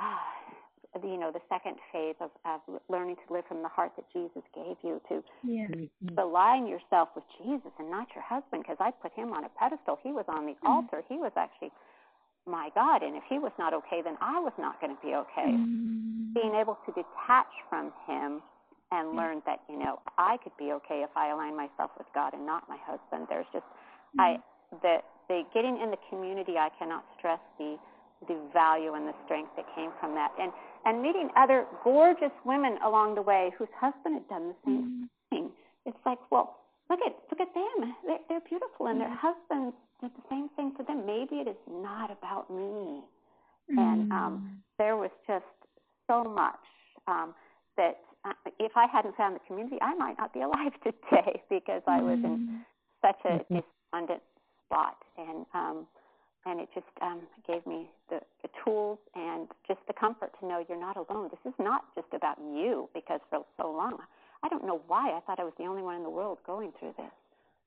uh, 0.00 1.00
you 1.02 1.16
know 1.18 1.30
the 1.32 1.40
second 1.48 1.76
phase 1.92 2.14
of, 2.20 2.30
of 2.44 2.60
learning 2.88 3.16
to 3.26 3.32
live 3.32 3.44
from 3.48 3.62
the 3.62 3.68
heart 3.68 3.92
that 3.96 4.04
Jesus 4.12 4.42
gave 4.54 4.76
you 4.82 5.00
to 5.08 5.22
Yeah. 5.42 5.66
Mm-hmm. 5.66 6.18
align 6.18 6.66
yourself 6.66 7.08
with 7.14 7.24
Jesus 7.42 7.72
and 7.78 7.90
not 7.90 8.06
your 8.14 8.24
husband 8.24 8.62
because 8.62 8.76
I 8.80 8.90
put 8.90 9.12
him 9.12 9.32
on 9.32 9.44
a 9.44 9.48
pedestal. 9.58 9.98
He 10.02 10.12
was 10.12 10.24
on 10.28 10.46
the 10.46 10.52
Mm-hmm. 10.52 10.66
altar. 10.66 11.02
He 11.08 11.16
was 11.16 11.32
actually 11.36 11.72
my 12.46 12.68
God, 12.74 13.02
and 13.02 13.16
if 13.16 13.22
he 13.28 13.38
was 13.38 13.52
not 13.58 13.72
okay, 13.72 14.02
then 14.04 14.16
I 14.20 14.38
was 14.40 14.52
not 14.58 14.80
going 14.80 14.94
to 14.94 15.00
be 15.02 15.14
okay. 15.14 15.48
Mm. 15.48 16.34
Being 16.34 16.54
able 16.60 16.76
to 16.86 16.92
detach 16.92 17.48
from 17.70 17.92
him 18.06 18.42
and 18.92 19.16
learn 19.16 19.40
that 19.46 19.60
you 19.68 19.78
know 19.78 20.00
I 20.18 20.36
could 20.44 20.52
be 20.58 20.72
okay 20.72 21.02
if 21.02 21.10
I 21.16 21.30
align 21.30 21.56
myself 21.56 21.90
with 21.96 22.06
God 22.14 22.34
and 22.34 22.44
not 22.46 22.68
my 22.68 22.76
husband. 22.84 23.26
There's 23.30 23.46
just 23.52 23.64
I 24.18 24.36
the 24.82 24.98
the 25.28 25.42
getting 25.52 25.80
in 25.80 25.90
the 25.90 25.98
community. 26.10 26.56
I 26.58 26.70
cannot 26.78 27.04
stress 27.18 27.40
the 27.58 27.76
the 28.28 28.38
value 28.52 28.94
and 28.94 29.06
the 29.06 29.14
strength 29.24 29.50
that 29.56 29.66
came 29.74 29.90
from 30.00 30.14
that, 30.14 30.32
and 30.40 30.52
and 30.86 31.02
meeting 31.02 31.28
other 31.36 31.66
gorgeous 31.82 32.32
women 32.44 32.78
along 32.84 33.14
the 33.14 33.22
way 33.22 33.52
whose 33.58 33.68
husband 33.78 34.14
had 34.14 34.28
done 34.28 34.48
the 34.48 34.56
same 34.64 35.08
thing. 35.30 35.50
It's 35.86 35.98
like, 36.06 36.18
well, 36.30 36.56
look 36.90 37.00
at 37.04 37.16
look 37.30 37.40
at 37.40 37.52
them. 37.54 37.94
They're, 38.06 38.18
they're 38.28 38.46
beautiful, 38.48 38.86
and 38.86 39.00
their 39.00 39.14
husbands 39.14 39.76
did 40.00 40.10
the 40.16 40.22
same 40.30 40.48
thing 40.56 40.72
for 40.76 40.82
them. 40.84 41.06
Maybe 41.06 41.36
it 41.36 41.48
is 41.48 41.56
not 41.68 42.10
about 42.10 42.50
me. 42.50 43.02
And 43.76 44.12
um, 44.12 44.60
there 44.78 44.96
was 44.96 45.10
just 45.26 45.44
so 46.06 46.22
much 46.24 46.60
um, 47.08 47.34
that 47.76 48.00
uh, 48.24 48.32
if 48.58 48.72
I 48.76 48.86
hadn't 48.86 49.16
found 49.16 49.34
the 49.34 49.40
community, 49.46 49.78
I 49.80 49.94
might 49.94 50.16
not 50.18 50.32
be 50.32 50.40
alive 50.48 50.72
today 50.82 51.42
because 51.48 51.82
I 51.86 52.02
was 52.02 52.18
in 52.24 52.60
such 53.02 53.20
a 53.24 53.38
Mhm. 53.50 53.62
despondent 53.62 54.22
spot, 54.66 54.96
and 55.18 55.46
um, 55.54 55.86
and 56.46 56.60
it 56.60 56.68
just 56.74 56.86
um, 57.00 57.22
gave 57.46 57.64
me 57.66 57.88
the, 58.10 58.20
the 58.42 58.48
tools 58.64 58.98
and 59.14 59.48
just 59.66 59.80
the 59.86 59.94
comfort 59.94 60.30
to 60.40 60.46
know 60.46 60.64
you're 60.68 60.80
not 60.80 60.96
alone. 60.96 61.30
This 61.30 61.52
is 61.52 61.56
not 61.58 61.84
just 61.94 62.08
about 62.12 62.38
you 62.38 62.88
because 62.92 63.20
for 63.30 63.44
so 63.56 63.70
long, 63.72 63.96
I 64.42 64.48
don't 64.48 64.66
know 64.66 64.82
why 64.86 65.10
I 65.16 65.20
thought 65.20 65.40
I 65.40 65.44
was 65.44 65.54
the 65.58 65.64
only 65.64 65.82
one 65.82 65.96
in 65.96 66.02
the 66.02 66.10
world 66.10 66.38
going 66.46 66.72
through 66.78 66.94
this. 66.98 67.12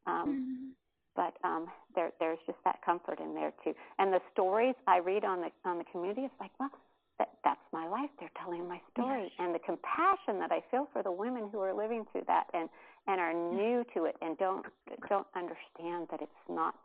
Um, 0.06 0.74
but 1.16 1.34
um, 1.44 1.68
there, 1.96 2.12
there's 2.20 2.38
just 2.46 2.60
that 2.64 2.80
comfort 2.86 3.20
in 3.20 3.34
there 3.34 3.52
too. 3.64 3.74
And 3.98 4.14
the 4.14 4.22
stories 4.32 4.76
I 4.86 4.98
read 4.98 5.26
on 5.26 5.42
the 5.42 5.50
on 5.66 5.80
the 5.80 5.84
community, 5.92 6.22
it's 6.22 6.40
like, 6.40 6.52
well, 6.60 6.70
that 7.18 7.30
that's 7.44 7.66
my 7.74 7.88
life. 7.88 8.10
They're 8.20 8.30
telling 8.40 8.68
my 8.68 8.80
story, 8.94 9.32
and 9.40 9.54
the 9.54 9.60
compassion 9.60 10.38
that 10.40 10.52
I 10.52 10.62
feel 10.70 10.88
for 10.94 11.02
the 11.02 11.12
women 11.12 11.50
who 11.52 11.60
are 11.60 11.74
living 11.74 12.06
through 12.12 12.26
that 12.28 12.46
and 12.54 12.70
and 13.08 13.20
are 13.20 13.34
new 13.34 13.86
to 13.94 14.06
it 14.06 14.16
and 14.22 14.38
don't 14.38 14.66
don't 15.10 15.28
understand 15.36 16.08
that 16.12 16.22
it's 16.22 16.44
not 16.50 16.76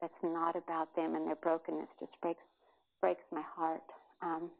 that's 0.00 0.12
not 0.22 0.56
about 0.56 0.94
them 0.96 1.14
and 1.14 1.26
their 1.26 1.36
brokenness 1.36 1.88
just 1.98 2.12
breaks 2.22 2.42
breaks 3.00 3.22
my 3.32 3.42
heart. 3.56 3.82
Um, 4.22 4.50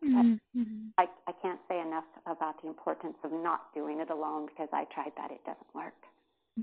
Mm-hmm. 0.56 0.88
I 0.98 1.06
I 1.26 1.32
can't 1.42 1.60
say 1.68 1.80
enough 1.80 2.04
about 2.26 2.60
the 2.62 2.68
importance 2.68 3.16
of 3.24 3.32
not 3.32 3.72
doing 3.74 4.00
it 4.00 4.10
alone 4.10 4.46
because 4.46 4.68
I 4.72 4.84
tried 4.92 5.12
that. 5.16 5.30
It 5.30 5.40
doesn't 5.44 5.74
work. 5.74 5.94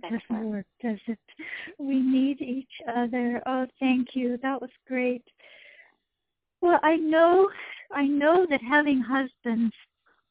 doesn't 0.02 0.50
work, 0.50 0.66
does 0.82 1.00
it? 1.08 1.20
We 1.80 2.02
need 2.02 2.42
each 2.42 2.82
other. 2.96 3.42
Oh, 3.46 3.66
thank 3.80 4.10
you. 4.14 4.38
That 4.42 4.62
was 4.62 4.70
great. 4.88 5.24
Well, 6.62 6.80
I 6.84 6.96
know, 6.98 7.50
I 7.92 8.08
know 8.08 8.46
that 8.50 8.62
having 8.62 9.00
husbands 9.02 9.74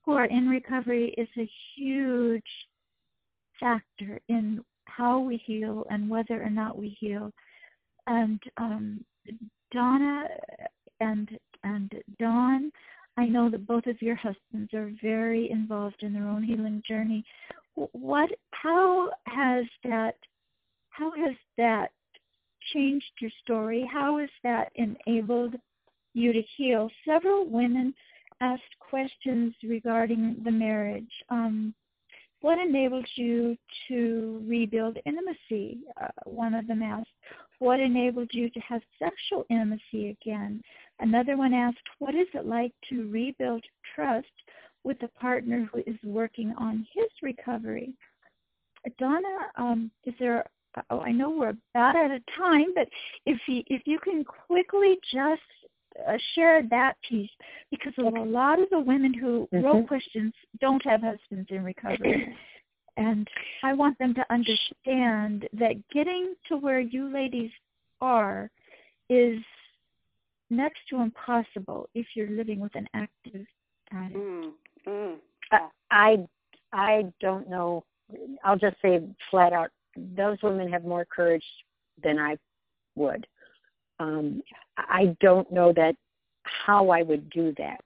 who 0.05 0.13
are 0.13 0.27
in 0.27 0.49
recovery 0.49 1.15
is 1.17 1.29
a 1.39 1.49
huge 1.75 2.43
factor 3.61 4.21
in 4.29 4.65
how 4.85 5.19
we 5.19 5.37
heal 5.45 5.85
and 5.91 6.09
whether 6.09 6.43
or 6.43 6.51
not 6.51 6.79
we 6.79 6.97
heal. 7.01 7.33
And 8.07 8.41
um, 8.57 9.05
Donna 9.73 10.25
and 11.01 11.29
and 11.65 11.93
Dawn, 12.19 12.71
I 13.17 13.27
know 13.27 13.51
that 13.51 13.67
both 13.67 13.87
of 13.87 14.01
your 14.01 14.15
husbands 14.15 14.73
are 14.73 14.93
very 15.03 15.51
involved 15.51 16.03
in 16.03 16.13
their 16.13 16.29
own 16.29 16.43
healing 16.43 16.83
journey. 16.87 17.25
What? 17.75 18.31
How 18.53 19.11
has 19.27 19.65
that? 19.85 20.15
How 20.91 21.11
has 21.13 21.35
that 21.59 21.91
changed 22.73 23.13
your 23.21 23.31
story? 23.43 23.89
How 23.91 24.19
has 24.19 24.31
that 24.43 24.71
enabled 24.77 25.55
you 26.15 26.33
to 26.33 26.43
heal? 26.57 26.89
Several 27.05 27.47
women 27.47 27.93
asked 28.41 28.63
questions 28.81 29.55
regarding 29.63 30.37
the 30.45 30.51
marriage. 30.51 31.11
Um, 31.31 31.75
what 32.47 32.61
enabled 32.61 33.09
you 33.17 33.57
to 33.88 34.41
rebuild 34.47 34.99
intimacy? 35.05 35.79
Uh, 36.00 36.07
one 36.26 36.55
of 36.55 36.69
them 36.69 36.81
asked. 36.81 37.09
What 37.59 37.81
enabled 37.81 38.29
you 38.31 38.49
to 38.50 38.61
have 38.61 38.83
sexual 39.00 39.45
intimacy 39.50 40.11
again? 40.11 40.62
Another 41.00 41.37
one 41.37 41.53
asked, 41.53 41.83
What 41.99 42.15
is 42.15 42.29
it 42.35 42.47
like 42.47 42.71
to 42.88 43.11
rebuild 43.11 43.65
trust 43.97 44.29
with 44.85 44.97
a 45.03 45.09
partner 45.19 45.69
who 45.73 45.81
is 45.88 45.97
working 46.05 46.55
on 46.57 46.87
his 46.95 47.09
recovery? 47.21 47.93
Donna, 48.97 49.50
um, 49.57 49.91
is 50.05 50.15
there? 50.21 50.45
Oh, 50.91 51.00
I 51.00 51.11
know 51.11 51.31
we're 51.31 51.55
about 51.75 51.97
out 51.97 52.12
of 52.12 52.23
time, 52.38 52.67
but 52.76 52.87
if 53.25 53.41
you 53.49 53.65
if 53.67 53.83
you 53.87 53.99
can 53.99 54.25
quickly 54.25 54.99
just 55.12 55.43
uh, 56.07 56.19
share 56.35 56.62
that 56.65 56.97
piece, 57.09 57.31
because 57.71 57.93
a 57.99 58.03
lot 58.03 58.61
of 58.61 58.69
the 58.71 58.79
women 58.81 59.15
who 59.15 59.49
Mhm. 59.53 59.62
wrote 59.62 59.88
questions 59.88 60.35
don't 60.61 60.85
have 60.85 61.00
husbands 61.03 61.50
in 61.50 61.65
recovery. 61.65 62.26
And 62.99 63.29
I 63.62 63.75
want 63.75 63.99
them 63.99 64.15
to 64.15 64.25
understand 64.33 65.47
that 65.53 65.87
getting 65.91 66.35
to 66.49 66.57
where 66.57 66.81
you 66.81 67.09
ladies 67.09 67.50
are 68.00 68.50
is 69.11 69.38
next 70.49 70.81
to 70.88 71.03
impossible 71.03 71.91
if 71.95 72.07
you're 72.15 72.31
living 72.31 72.59
with 72.59 72.75
an 72.75 72.88
active 72.95 73.47
addict. 73.93 74.17
Mm, 74.19 74.53
mm. 74.87 75.21
I- 75.53 75.69
I 75.91 76.29
I 76.73 77.12
don't 77.21 77.49
know. 77.49 77.85
I'll 78.45 78.57
just 78.59 78.81
say 78.81 79.00
flat 79.31 79.53
out, 79.53 79.71
those 79.97 80.43
women 80.43 80.71
have 80.73 80.85
more 80.85 81.05
courage 81.05 81.45
than 82.03 82.19
I 82.19 82.37
would. 82.97 83.26
Um, 83.99 84.43
I 84.76 85.16
don't 85.21 85.50
know 85.50 85.73
that 85.73 85.97
how 86.45 86.90
I 86.90 87.02
would 87.02 87.28
do 87.30 87.54
that. 87.59 87.80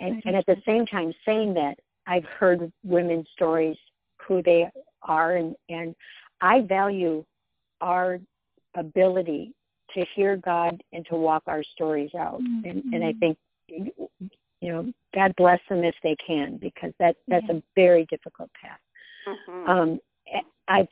And, 0.00 0.22
and 0.24 0.36
at 0.36 0.46
the 0.46 0.56
same 0.64 0.86
time, 0.86 1.12
saying 1.24 1.54
that, 1.54 1.78
I've 2.06 2.24
heard 2.24 2.72
women's 2.84 3.28
stories, 3.34 3.76
who 4.26 4.42
they 4.42 4.70
are, 5.02 5.36
and, 5.36 5.54
and 5.68 5.94
I 6.40 6.62
value 6.62 7.24
our 7.80 8.20
ability 8.74 9.54
to 9.94 10.04
hear 10.14 10.36
God 10.36 10.82
and 10.92 11.04
to 11.06 11.16
walk 11.16 11.42
our 11.46 11.62
stories 11.62 12.10
out. 12.14 12.40
And, 12.40 12.82
and 12.92 13.04
I 13.04 13.12
think, 13.14 13.38
you 13.68 14.72
know, 14.72 14.92
God 15.14 15.34
bless 15.36 15.60
them 15.68 15.84
if 15.84 15.94
they 16.02 16.16
can, 16.24 16.58
because 16.58 16.92
that 16.98 17.16
that's 17.26 17.48
a 17.48 17.62
very 17.74 18.06
difficult 18.06 18.50
path. 18.60 18.80
Mhm. 19.26 19.68
Um, 19.68 20.00
I've 20.68 20.88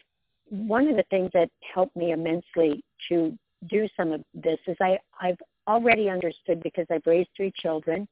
one 0.48 0.88
of 0.88 0.96
the 0.96 1.04
things 1.10 1.30
that 1.34 1.50
helped 1.74 1.96
me 1.96 2.12
immensely 2.12 2.82
to 3.08 3.36
do 3.68 3.88
some 3.96 4.12
of 4.12 4.22
this 4.34 4.58
is 4.66 4.76
I 4.80 4.98
I've 5.20 5.38
already 5.66 6.08
understood 6.08 6.62
because 6.62 6.86
I've 6.90 7.06
raised 7.06 7.30
three 7.36 7.52
children, 7.56 8.06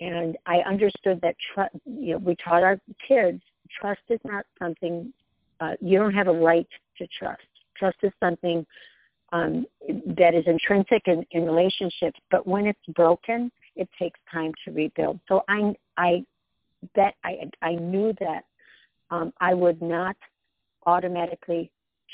and 0.00 0.36
I 0.46 0.58
understood 0.58 1.20
that 1.22 1.36
tr- 1.54 1.76
you 1.84 2.12
know 2.12 2.18
we 2.18 2.36
taught 2.36 2.62
our 2.62 2.78
kids 3.06 3.42
trust 3.80 4.02
is 4.08 4.20
not 4.24 4.44
something 4.58 5.12
uh, 5.60 5.72
you 5.80 5.98
don't 5.98 6.14
have 6.14 6.28
a 6.28 6.32
right 6.32 6.66
to 6.98 7.06
trust. 7.18 7.42
Trust 7.76 7.98
is 8.02 8.12
something 8.20 8.66
um, 9.32 9.64
that 10.18 10.34
is 10.34 10.44
intrinsic 10.46 11.02
in, 11.06 11.24
in 11.30 11.44
relationships, 11.44 12.18
but 12.30 12.46
when 12.46 12.66
it's 12.66 12.86
broken, 12.94 13.50
it 13.76 13.88
takes 13.98 14.20
time 14.30 14.52
to 14.64 14.72
rebuild. 14.72 15.20
So 15.28 15.42
I 15.48 15.74
I 15.96 16.24
that 16.94 17.14
I 17.24 17.50
I 17.62 17.74
knew 17.74 18.12
that 18.20 18.44
um, 19.10 19.32
I 19.40 19.54
would 19.54 19.80
not 19.80 20.16
automatically 20.86 21.70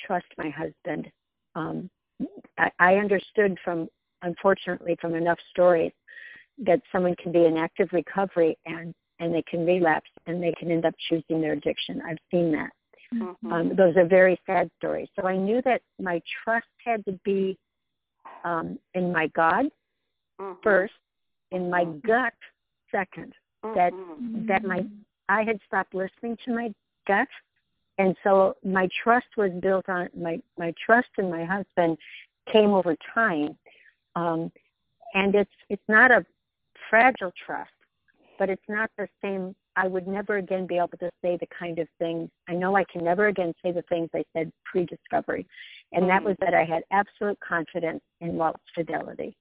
trust 0.06 0.26
my 0.36 0.50
husband. 0.50 1.10
Um, 1.54 1.90
I, 2.58 2.70
I 2.78 2.94
understood 2.96 3.58
from, 3.64 3.88
unfortunately, 4.22 4.96
from 5.00 5.14
enough 5.14 5.38
stories 5.50 5.92
that 6.58 6.80
someone 6.90 7.14
can 7.16 7.32
be 7.32 7.44
in 7.44 7.56
active 7.56 7.88
recovery 7.92 8.58
and 8.66 8.94
and 9.20 9.34
they 9.34 9.42
can 9.42 9.66
relapse 9.66 10.10
and 10.26 10.40
they 10.40 10.52
can 10.52 10.70
end 10.70 10.84
up 10.84 10.94
choosing 11.08 11.40
their 11.40 11.52
addiction. 11.52 12.00
I've 12.06 12.18
seen 12.30 12.52
that. 12.52 12.70
Mhm. 13.12 13.52
Um, 13.52 13.74
those 13.74 13.96
are 13.96 14.04
very 14.04 14.40
sad 14.46 14.70
stories. 14.76 15.08
So 15.16 15.26
I 15.26 15.36
knew 15.36 15.60
that 15.62 15.82
my 15.98 16.22
trust 16.44 16.68
had 16.84 17.04
to 17.06 17.12
be 17.24 17.58
um, 18.44 18.78
in 18.94 19.10
my 19.10 19.26
God 19.28 19.70
Mhm. 20.38 20.62
first, 20.62 20.94
in 21.50 21.68
my 21.68 21.84
gut 22.04 22.34
second. 22.90 23.34
That 23.74 23.92
that 24.46 24.64
my 24.64 24.86
I 25.28 25.42
had 25.42 25.60
stopped 25.66 25.94
listening 25.94 26.36
to 26.44 26.54
my 26.54 26.72
gut, 27.06 27.28
and 27.98 28.16
so 28.22 28.56
my 28.64 28.88
trust 29.02 29.26
was 29.36 29.50
built 29.60 29.88
on 29.88 30.08
my 30.16 30.40
my 30.56 30.72
trust 30.84 31.08
in 31.18 31.30
my 31.30 31.44
husband 31.44 31.98
came 32.52 32.70
over 32.70 32.96
time, 33.14 33.58
um, 34.14 34.50
and 35.14 35.34
it's 35.34 35.50
it's 35.68 35.88
not 35.88 36.10
a 36.10 36.24
fragile 36.88 37.32
trust. 37.44 37.70
but 38.38 38.48
it's 38.48 38.62
not 38.68 38.90
the 38.96 39.08
same. 39.22 39.54
I 39.76 39.86
would 39.86 40.08
never 40.08 40.36
again 40.36 40.66
be 40.66 40.76
able 40.78 40.98
to 41.00 41.10
say 41.22 41.36
the 41.36 41.46
kind 41.56 41.78
of 41.78 41.88
things. 41.98 42.30
I 42.48 42.54
know 42.54 42.76
I 42.76 42.84
can 42.84 43.04
never 43.04 43.26
again 43.28 43.52
say 43.62 43.72
the 43.72 43.82
things 43.82 44.08
I 44.14 44.24
said 44.32 44.52
pre-discovery, 44.64 45.46
and 45.92 46.02
mm-hmm. 46.02 46.10
that 46.10 46.24
was 46.24 46.36
that 46.40 46.54
I 46.54 46.64
had 46.64 46.82
absolute 46.90 47.38
confidence 47.40 48.02
in 48.20 48.34
Walt's 48.34 48.62
fidelity, 48.74 49.36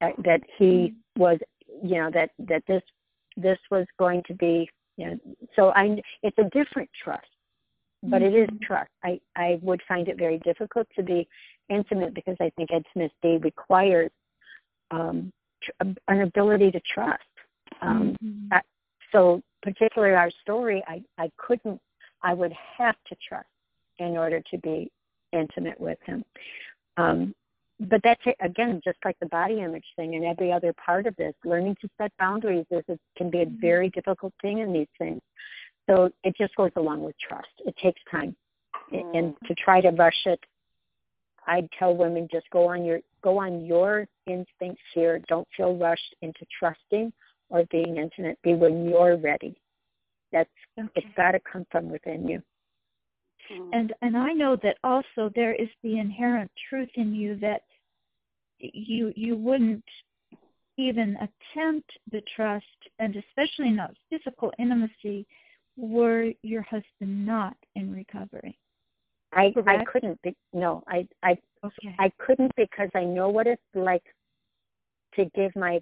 that, 0.00 0.14
that 0.24 0.40
he 0.58 0.64
mm-hmm. 1.16 1.22
was, 1.22 1.38
you 1.82 1.96
know, 1.96 2.10
that 2.12 2.30
that 2.40 2.62
this 2.66 2.82
this 3.36 3.58
was 3.70 3.86
going 3.98 4.22
to 4.26 4.34
be, 4.34 4.68
you 4.96 5.06
know. 5.06 5.18
So 5.56 5.72
I, 5.74 6.00
it's 6.22 6.38
a 6.38 6.48
different 6.50 6.90
trust, 7.02 7.26
but 8.02 8.22
it 8.22 8.34
is 8.34 8.46
mm-hmm. 8.48 8.64
trust. 8.64 8.90
I 9.04 9.20
I 9.36 9.58
would 9.62 9.82
find 9.86 10.08
it 10.08 10.18
very 10.18 10.38
difficult 10.38 10.86
to 10.96 11.02
be 11.02 11.28
intimate 11.68 12.14
because 12.14 12.36
I 12.40 12.50
think 12.56 12.70
intimacy 12.70 13.38
requires 13.38 14.10
um, 14.90 15.32
an 16.08 16.20
ability 16.22 16.70
to 16.72 16.80
trust. 16.92 17.22
Um, 17.82 18.16
mm-hmm. 18.22 18.56
so, 19.12 19.42
particularly 19.62 20.14
our 20.14 20.30
story, 20.42 20.82
I, 20.86 21.02
I 21.18 21.30
couldn't, 21.36 21.80
I 22.22 22.34
would 22.34 22.52
have 22.78 22.96
to 23.08 23.16
trust 23.26 23.46
in 23.98 24.16
order 24.16 24.42
to 24.50 24.58
be 24.58 24.90
intimate 25.32 25.80
with 25.80 25.98
him. 26.04 26.24
Um, 26.96 27.34
but 27.78 28.00
that's 28.04 28.20
again, 28.40 28.80
just 28.84 28.98
like 29.04 29.18
the 29.20 29.26
body 29.26 29.60
image 29.60 29.86
thing 29.96 30.14
and 30.14 30.24
every 30.24 30.52
other 30.52 30.74
part 30.84 31.06
of 31.06 31.16
this, 31.16 31.32
learning 31.44 31.76
to 31.80 31.88
set 31.96 32.12
boundaries 32.18 32.66
is 32.70 32.84
it 32.88 33.00
can 33.16 33.30
be 33.30 33.40
a 33.40 33.46
mm-hmm. 33.46 33.60
very 33.60 33.88
difficult 33.90 34.34
thing 34.42 34.58
in 34.58 34.72
these 34.72 34.88
things. 34.98 35.20
So 35.90 36.10
it 36.22 36.36
just 36.36 36.54
goes 36.54 36.70
along 36.76 37.02
with 37.02 37.16
trust. 37.18 37.48
It 37.66 37.74
takes 37.82 38.00
time, 38.10 38.36
mm. 38.92 39.18
and 39.18 39.34
to 39.46 39.54
try 39.56 39.80
to 39.80 39.90
rush 39.90 40.26
it 40.26 40.40
I'd 41.46 41.68
tell 41.78 41.96
women 41.96 42.28
just 42.30 42.48
go 42.50 42.68
on 42.68 42.84
your 42.84 43.00
go 43.22 43.38
on 43.38 43.64
your 43.64 44.06
instincts 44.26 44.82
here. 44.94 45.20
Don't 45.28 45.48
feel 45.56 45.76
rushed 45.76 46.14
into 46.22 46.46
trusting 46.58 47.12
or 47.48 47.64
being 47.70 47.96
intimate. 47.96 48.38
Be 48.42 48.54
when 48.54 48.88
you're 48.88 49.16
ready. 49.16 49.60
That's 50.32 50.48
okay. 50.78 50.88
it's 50.94 51.16
got 51.16 51.32
to 51.32 51.40
come 51.40 51.66
from 51.70 51.90
within 51.90 52.28
you. 52.28 52.42
Hmm. 53.48 53.70
And 53.72 53.94
and 54.02 54.16
I 54.16 54.32
know 54.32 54.56
that 54.62 54.76
also 54.84 55.30
there 55.34 55.54
is 55.54 55.68
the 55.82 55.98
inherent 55.98 56.50
truth 56.68 56.90
in 56.94 57.14
you 57.14 57.36
that 57.40 57.62
you 58.58 59.12
you 59.16 59.36
wouldn't 59.36 59.84
even 60.76 61.16
attempt 61.16 61.90
the 62.12 62.22
trust 62.36 62.64
and 62.98 63.16
especially 63.16 63.70
not 63.70 63.90
physical 64.08 64.52
intimacy 64.58 65.26
were 65.76 66.32
your 66.42 66.62
husband 66.62 67.26
not 67.26 67.56
in 67.74 67.92
recovery. 67.92 68.58
I 69.32 69.52
Correct? 69.52 69.68
I 69.68 69.84
couldn't 69.84 70.20
be 70.22 70.34
no, 70.52 70.82
I 70.88 71.06
I 71.22 71.38
okay. 71.64 71.94
I 71.98 72.10
couldn't 72.18 72.52
because 72.56 72.90
I 72.94 73.04
know 73.04 73.28
what 73.28 73.46
it's 73.46 73.62
like 73.74 74.02
to 75.14 75.24
give 75.34 75.54
my 75.54 75.80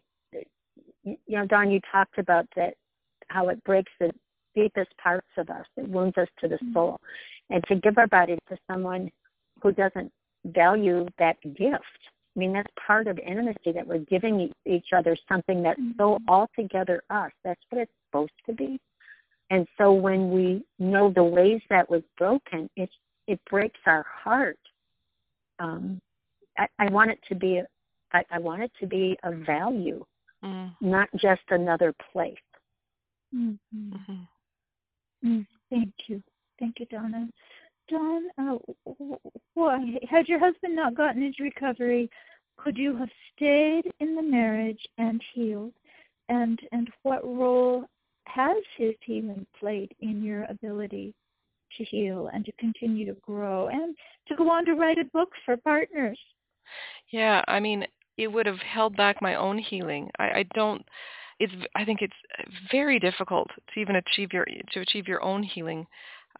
you 1.04 1.16
know, 1.28 1.46
Dawn 1.46 1.70
you 1.70 1.80
talked 1.90 2.18
about 2.18 2.46
that 2.56 2.74
how 3.28 3.48
it 3.48 3.62
breaks 3.64 3.92
the 4.00 4.10
deepest 4.54 4.90
parts 5.02 5.26
of 5.36 5.50
us. 5.50 5.66
It 5.76 5.88
wounds 5.88 6.16
us 6.18 6.28
to 6.40 6.48
the 6.48 6.56
mm-hmm. 6.56 6.72
soul. 6.72 7.00
And 7.50 7.64
to 7.64 7.76
give 7.76 7.98
our 7.98 8.06
body 8.06 8.36
to 8.48 8.58
someone 8.70 9.10
who 9.62 9.72
doesn't 9.72 10.12
value 10.46 11.06
that 11.18 11.36
gift. 11.42 11.82
I 12.36 12.38
mean, 12.38 12.52
that's 12.52 12.68
part 12.86 13.06
of 13.06 13.18
intimacy 13.18 13.72
that 13.74 13.86
we're 13.86 13.98
giving 13.98 14.52
each 14.66 14.88
other 14.96 15.16
something 15.28 15.62
that's 15.62 15.80
mm-hmm. 15.80 15.98
so 15.98 16.18
altogether 16.28 17.02
us. 17.10 17.32
That's 17.44 17.60
what 17.70 17.82
it's 17.82 17.92
supposed 18.06 18.32
to 18.46 18.52
be. 18.52 18.80
And 19.50 19.66
so 19.78 19.92
when 19.92 20.30
we 20.30 20.64
know 20.78 21.10
the 21.10 21.24
ways 21.24 21.62
that 21.70 21.88
was 21.88 22.02
broken, 22.16 22.68
it's 22.76 22.92
it 23.26 23.40
breaks 23.50 23.80
our 23.86 24.04
heart. 24.24 24.58
Um, 25.58 26.00
I, 26.56 26.66
I 26.78 26.90
want 26.90 27.10
it 27.10 27.18
to 27.28 27.34
be, 27.34 27.60
I, 28.12 28.24
I 28.30 28.38
want 28.38 28.62
it 28.62 28.72
to 28.80 28.86
be 28.86 29.18
a 29.22 29.32
value, 29.32 30.04
mm. 30.42 30.74
not 30.80 31.08
just 31.16 31.42
another 31.50 31.94
place. 32.12 32.36
Mm-hmm. 33.34 33.94
Mm-hmm. 33.94 35.28
Mm, 35.28 35.46
thank 35.68 35.92
you, 36.06 36.22
thank 36.58 36.80
you, 36.80 36.86
Donna. 36.86 37.28
Dawn, 37.90 38.22
uh, 38.38 38.58
why 39.54 39.98
had 40.08 40.28
your 40.28 40.38
husband 40.38 40.76
not 40.76 40.94
gotten 40.94 41.22
his 41.22 41.38
recovery? 41.38 42.10
Could 42.56 42.76
you 42.76 42.96
have 42.96 43.10
stayed 43.34 43.90
in 44.00 44.14
the 44.14 44.22
marriage 44.22 44.86
and 44.98 45.22
healed? 45.34 45.72
And 46.28 46.60
and 46.72 46.90
what 47.02 47.24
role 47.24 47.84
has 48.28 48.56
his 48.76 48.94
healing 49.04 49.46
played 49.58 49.94
in 50.00 50.22
your 50.22 50.44
ability 50.44 51.14
to 51.76 51.84
heal 51.84 52.30
and 52.32 52.44
to 52.44 52.52
continue 52.52 53.06
to 53.06 53.18
grow 53.20 53.68
and 53.68 53.94
to 54.26 54.36
go 54.36 54.50
on 54.50 54.64
to 54.64 54.74
write 54.74 54.98
a 54.98 55.04
book 55.04 55.30
for 55.44 55.56
partners. 55.58 56.18
Yeah, 57.10 57.42
I 57.48 57.60
mean, 57.60 57.86
it 58.16 58.28
would 58.28 58.46
have 58.46 58.58
held 58.58 58.96
back 58.96 59.22
my 59.22 59.34
own 59.34 59.58
healing. 59.58 60.10
I, 60.18 60.24
I 60.24 60.44
don't. 60.54 60.84
It's. 61.38 61.52
I 61.74 61.84
think 61.84 62.02
it's 62.02 62.14
very 62.70 62.98
difficult 62.98 63.48
to 63.72 63.80
even 63.80 63.96
achieve 63.96 64.32
your 64.32 64.44
to 64.44 64.80
achieve 64.80 65.06
your 65.06 65.22
own 65.22 65.42
healing 65.42 65.86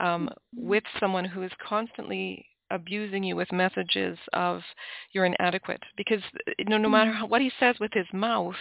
um, 0.01 0.29
mm-hmm. 0.29 0.69
with 0.69 0.85
someone 1.01 1.25
who 1.25 1.43
is 1.43 1.53
constantly 1.67 2.45
abusing 2.71 3.25
you 3.25 3.35
with 3.35 3.51
messages 3.51 4.19
of 4.35 4.61
you're 5.13 5.25
inadequate 5.25 5.83
because 5.97 6.21
you 6.59 6.67
know 6.67 6.77
no 6.77 6.89
matter 6.89 7.11
mm-hmm. 7.11 7.21
how, 7.21 7.27
what 7.27 7.41
he 7.41 7.51
says 7.59 7.77
with 7.81 7.93
his 7.95 8.07
mouth 8.13 8.57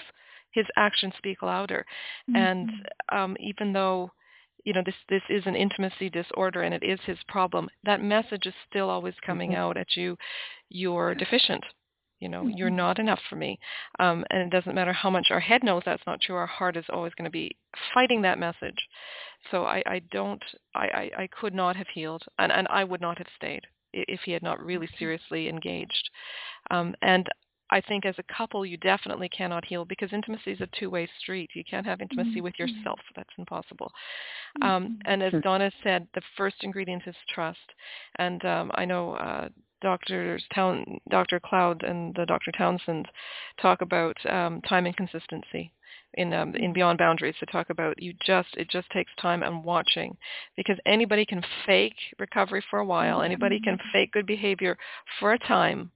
his 0.52 0.66
actions 0.76 1.14
speak 1.18 1.42
louder 1.42 1.86
mm-hmm. 2.30 2.36
and 2.36 2.70
um 3.12 3.36
even 3.40 3.74
though 3.74 4.12
you 4.64 4.74
know 4.74 4.84
this 4.86 4.96
this 5.10 5.22
is 5.30 5.44
an 5.46 5.56
intimacy 5.56 6.10
disorder 6.10 6.62
and 6.62 6.74
it 6.74 6.84
is 6.84 7.00
his 7.06 7.18
problem 7.28 7.70
that 7.84 8.02
message 8.02 8.46
is 8.46 8.54
still 8.70 8.90
always 8.90 9.14
coming 9.26 9.52
mm-hmm. 9.52 9.62
out 9.62 9.78
at 9.78 9.96
you 9.96 10.18
you're 10.70 11.16
deficient 11.16 11.64
you 12.20 12.30
know 12.30 12.42
mm-hmm. 12.42 12.58
you're 12.58 12.70
not 12.70 13.00
enough 13.00 13.20
for 13.30 13.36
me 13.36 13.58
um, 14.00 14.26
and 14.30 14.42
it 14.42 14.50
doesn't 14.50 14.76
matter 14.76 14.94
how 14.94 15.10
much 15.10 15.28
our 15.30 15.40
head 15.40 15.64
knows 15.64 15.84
that's 15.86 16.06
not 16.06 16.20
true 16.22 16.36
our 16.36 16.48
heart 16.48 16.78
is 16.78 16.86
always 16.90 17.14
going 17.14 17.26
to 17.26 17.32
be 17.32 17.56
fighting 17.94 18.22
that 18.22 18.40
message 18.40 18.88
so 19.52 19.64
i 19.66 19.82
i 19.86 20.02
don't 20.12 20.44
i 20.76 20.86
i, 20.86 21.24
I 21.24 21.30
could 21.40 21.54
not 21.54 21.76
have 21.76 21.88
healed 21.94 22.24
and 22.40 22.52
and 22.52 22.68
i 22.70 22.84
would 22.84 23.02
not 23.02 23.18
have 23.18 23.28
stayed 23.36 23.62
if 23.94 24.20
he 24.26 24.32
had 24.32 24.44
not 24.44 24.64
really 24.64 24.90
seriously 25.00 25.48
engaged 25.48 26.10
um, 26.72 26.94
and 27.02 27.28
I 27.70 27.82
think 27.82 28.06
as 28.06 28.16
a 28.18 28.34
couple, 28.34 28.66
you 28.66 28.78
definitely 28.78 29.30
cannot 29.30 29.66
heal 29.66 29.86
because 29.86 30.14
intimacy 30.14 30.52
is 30.52 30.62
a 30.62 30.70
two-way 30.80 31.10
street. 31.20 31.50
You 31.54 31.64
can't 31.70 31.86
have 31.86 32.02
intimacy 32.02 32.36
mm-hmm. 32.36 32.44
with 32.44 32.60
yourself; 32.60 33.00
that's 33.16 33.30
impossible. 33.38 33.92
Um, 34.62 34.70
mm-hmm. 34.70 34.94
and 35.06 35.24
as 35.24 35.34
Donna 35.44 35.72
said, 35.84 36.08
the 36.14 36.22
first 36.36 36.58
ingredient 36.62 37.04
is 37.08 37.16
trust. 37.34 37.60
And 38.20 38.44
um, 38.46 38.72
I 38.76 38.86
know 38.86 39.14
uh, 39.14 39.50
Dr. 39.82 40.40
Town, 40.54 41.00
Dr. 41.10 41.40
Cloud, 41.40 41.84
and 41.84 42.16
the 42.16 42.26
Dr. 42.26 42.52
Townsend 42.52 43.08
talk 43.62 43.82
about 43.82 44.18
um, 44.30 44.62
time 44.62 44.86
and 44.86 44.96
consistency 44.96 45.72
in 46.14 46.34
um, 46.34 46.56
in 46.56 46.74
Beyond 46.74 46.98
Boundaries 46.98 47.36
to 47.40 47.46
talk 47.48 47.70
about 47.70 48.02
you 48.02 48.14
just 48.26 48.50
it 48.58 48.70
just 48.70 48.90
takes 48.92 49.12
time 49.22 49.44
and 49.44 49.64
watching 49.64 50.18
because 50.56 50.78
anybody 50.86 51.26
can 51.26 51.44
fake 51.66 51.96
recovery 52.20 52.64
for 52.70 52.80
a 52.80 52.86
while 52.86 53.22
anybody 53.22 53.60
can 53.60 53.76
mm-hmm. 53.76 53.90
fake 53.92 54.12
good 54.12 54.26
behavior 54.26 54.78
for 55.20 55.34
a 55.34 55.40
time 55.40 55.92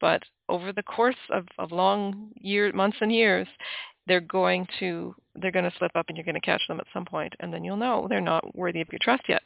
but 0.00 0.22
over 0.48 0.72
the 0.72 0.82
course 0.82 1.16
of, 1.30 1.46
of 1.58 1.72
long 1.72 2.30
year 2.36 2.72
months 2.72 2.98
and 3.00 3.12
years 3.12 3.48
they're 4.06 4.20
going 4.20 4.66
to 4.78 5.14
they're 5.36 5.52
going 5.52 5.64
to 5.64 5.76
slip 5.78 5.92
up 5.94 6.06
and 6.08 6.16
you're 6.16 6.24
going 6.24 6.34
to 6.34 6.40
catch 6.40 6.62
them 6.68 6.80
at 6.80 6.86
some 6.92 7.04
point 7.04 7.32
and 7.40 7.52
then 7.52 7.64
you'll 7.64 7.76
know 7.76 8.06
they're 8.08 8.20
not 8.20 8.54
worthy 8.56 8.80
of 8.80 8.88
your 8.90 9.00
trust 9.02 9.22
yet 9.28 9.42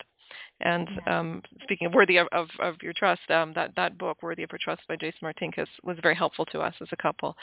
and 0.61 0.89
um, 1.07 1.43
speaking 1.63 1.87
of 1.87 1.95
worthy 1.95 2.17
of, 2.17 2.27
of, 2.33 2.49
of 2.61 2.77
your 2.83 2.93
trust, 2.93 3.31
um, 3.31 3.53
that, 3.55 3.73
that 3.77 3.97
book, 3.97 4.19
Worthy 4.23 4.43
of 4.43 4.51
Your 4.51 4.59
Trust 4.61 4.83
by 4.89 4.97
Jason 4.97 5.21
Martinkus, 5.23 5.69
was 5.85 5.97
very 6.03 6.17
helpful 6.17 6.45
to 6.47 6.61
us 6.61 6.75
as 6.81 6.89
a 6.91 6.97
couple 6.97 7.37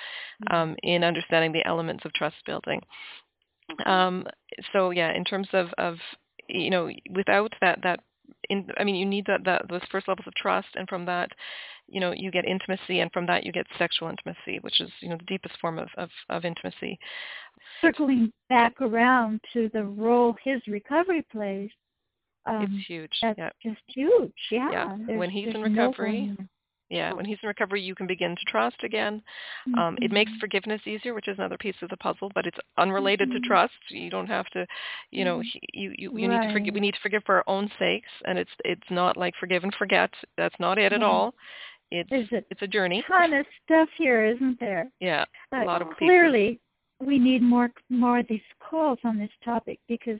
mm-hmm. 0.44 0.56
um, 0.56 0.76
in 0.84 1.04
understanding 1.04 1.52
the 1.52 1.66
elements 1.66 2.04
of 2.06 2.14
trust 2.14 2.36
building. 2.46 2.82
Mm-hmm. 3.72 3.90
Um, 3.90 4.28
so 4.74 4.90
yeah, 4.90 5.14
in 5.14 5.24
terms 5.24 5.48
of, 5.54 5.68
of 5.78 5.98
you 6.50 6.70
know, 6.70 6.90
without 7.12 7.54
that, 7.62 7.80
that 7.84 8.02
in, 8.50 8.68
I 8.78 8.84
mean, 8.84 8.96
you 8.96 9.06
need 9.06 9.26
that, 9.28 9.46
that 9.46 9.64
those 9.70 9.82
first 9.92 10.08
levels 10.08 10.28
of 10.28 10.36
trust, 10.36 10.68
and 10.76 10.88
from 10.90 11.06
that, 11.06 11.32
you 11.88 12.00
know, 12.00 12.14
you 12.16 12.32
get 12.32 12.46
intimacy, 12.46 13.00
and 13.00 13.12
from 13.12 13.26
that 13.28 13.46
you 13.46 13.52
get 13.52 13.66
sexual 13.78 14.10
intimacy, 14.10 14.60
which 14.62 14.82
is 14.82 14.90
you 15.02 15.10
know 15.10 15.18
the 15.18 15.26
deepest 15.26 15.56
form 15.60 15.80
of 15.80 15.90
of, 15.98 16.10
of 16.30 16.46
intimacy. 16.46 16.98
Circling 17.82 18.32
back 18.50 18.80
around 18.82 19.42
to 19.54 19.70
the 19.74 19.84
role 19.84 20.36
his 20.44 20.62
recovery 20.68 21.26
plays, 21.32 21.70
um, 22.46 22.64
it's 22.64 22.88
huge. 22.88 23.12
That's 23.22 23.38
yeah. 23.38 23.50
just 23.64 23.82
huge. 23.88 24.34
Yeah. 24.52 24.70
yeah. 24.72 25.18
When 25.18 25.30
he's 25.30 25.54
in 25.54 25.62
recovery, 25.62 26.36
no 26.38 26.46
yeah, 26.90 27.14
when 27.14 27.26
he's 27.26 27.38
in 27.42 27.48
recovery, 27.48 27.82
you 27.82 27.96
can 27.96 28.06
begin 28.06 28.36
to 28.36 28.46
trust 28.48 28.78
again. 28.84 29.22
Mm-hmm. 29.68 29.80
Um, 29.80 29.98
it 30.02 30.12
makes 30.12 30.30
mm-hmm. 30.32 30.40
forgiveness 30.40 30.82
easier, 30.86 31.16
which 31.16 31.28
is 31.28 31.38
another 31.38 31.58
piece 31.58 31.76
of 31.82 31.90
the 31.90 31.98
puzzle, 31.98 32.32
but 32.36 32.46
it's 32.46 32.58
unrelated 32.78 33.30
mm-hmm. 33.30 33.42
to 33.42 33.48
trust. 33.48 33.74
You 33.90 34.12
don't 34.12 34.28
have 34.28 34.46
to, 34.52 34.68
you 35.10 35.26
know, 35.26 35.40
mm-hmm. 35.40 35.60
you 35.74 35.94
you, 35.98 36.18
you 36.18 36.30
right. 36.30 36.42
need 36.42 36.48
to 36.48 36.54
forgive. 36.54 36.74
We 36.76 36.80
need 36.80 36.94
to 36.94 37.00
forgive 37.02 37.24
for 37.26 37.36
our 37.36 37.44
own 37.48 37.70
sakes, 37.80 38.10
and 38.26 38.38
it's 38.38 38.52
it's 38.64 38.90
not 38.92 39.18
like 39.18 39.34
forgive 39.40 39.64
and 39.64 39.74
forget. 39.74 40.12
That's 40.38 40.56
not 40.60 40.78
it 40.78 40.94
at 40.94 41.02
all. 41.02 41.34
It's 42.10 42.32
a 42.32 42.44
it's 42.50 42.62
a 42.62 42.68
journey. 42.68 43.04
Ton 43.08 43.34
of 43.34 43.46
stuff 43.64 43.90
here, 43.98 44.26
isn't 44.26 44.60
there? 44.60 44.90
Yeah, 45.00 45.26
a 45.54 45.64
lot 45.64 45.82
of 45.82 45.90
clearly. 45.98 46.48
Pieces. 46.50 46.60
We 47.00 47.20
need 47.20 47.42
more 47.42 47.72
more 47.90 48.20
of 48.20 48.28
these 48.30 48.40
calls 48.60 49.00
on 49.04 49.20
this 49.20 49.30
topic 49.44 49.80
because 49.88 50.20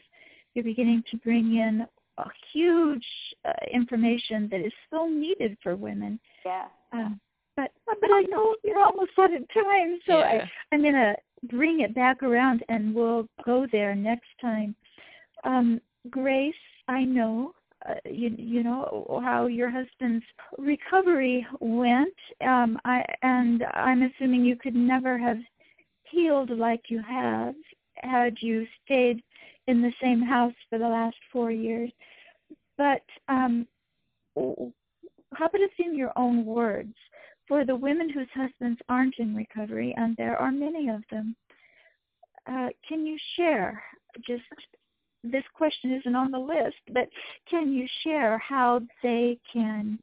you're 0.54 0.64
beginning 0.64 1.04
to 1.12 1.18
bring 1.18 1.56
in 1.56 1.88
a 2.18 2.24
huge 2.54 3.06
uh, 3.46 3.52
information 3.72 4.48
that 4.52 4.62
is 4.62 4.74
so 4.90 5.08
needed 5.08 5.58
for 5.62 5.76
women. 5.76 6.20
Yeah. 6.46 6.66
Uh, 6.94 7.10
but 7.56 7.72
but 7.86 8.10
I 8.12 8.24
know 8.30 8.56
you're 8.64 8.84
almost 8.84 9.12
out 9.18 9.34
of 9.34 9.42
time, 9.54 10.00
so 10.06 10.20
yeah. 10.20 10.46
I, 10.72 10.76
I'm 10.76 10.84
gonna 10.84 11.16
bring 11.44 11.82
it 11.82 11.96
back 11.96 12.24
around 12.24 12.64
and 12.70 12.94
we'll 12.94 13.28
go 13.46 13.68
there 13.72 13.96
next 13.96 14.30
time. 14.42 14.76
Um, 15.44 15.80
Grace, 16.10 16.54
I 16.88 17.04
know 17.04 17.54
uh, 17.88 17.96
you 18.06 18.34
you 18.38 18.64
know 18.64 19.22
how 19.24 19.48
your 19.48 19.70
husband's 19.70 20.26
recovery 20.58 21.46
went. 21.60 22.14
Um 22.42 22.80
i 22.86 23.04
and 23.22 23.64
i'm 23.74 24.04
assuming 24.04 24.44
you 24.44 24.56
could 24.56 24.76
never 24.76 25.18
have 25.18 25.38
healed 26.04 26.50
like 26.50 26.84
you 26.90 27.02
have 27.02 27.56
had 27.98 28.36
you 28.42 28.66
stayed 28.84 29.22
in 29.68 29.82
the 29.82 29.94
same 30.02 30.22
house 30.22 30.54
for 30.70 30.78
the 30.78 30.88
last 30.88 31.18
4 31.32 31.52
years. 31.52 31.92
But 32.78 33.04
um 33.28 33.68
how 34.36 35.48
about 35.48 35.62
it's 35.62 35.74
in 35.80 35.96
your 35.98 36.14
own 36.16 36.46
words? 36.46 36.94
For 37.48 37.64
the 37.64 37.76
women 37.76 38.10
whose 38.10 38.28
husbands 38.34 38.80
aren't 38.90 39.16
in 39.20 39.36
recovery 39.36 39.94
and 39.98 40.18
there 40.18 40.36
are 40.38 40.52
many 40.52 40.90
of 40.90 41.04
them 41.12 41.36
uh, 42.48 42.70
can 42.88 43.06
you 43.06 43.18
share 43.36 43.82
just 44.28 44.44
this 45.32 45.44
question 45.54 45.94
isn't 45.94 46.16
on 46.16 46.32
the 46.32 46.40
list, 46.40 46.78
but 46.94 47.08
can 47.50 47.72
you 47.74 47.88
share 48.04 48.38
how 48.38 48.82
they 49.04 49.38
can 49.52 50.00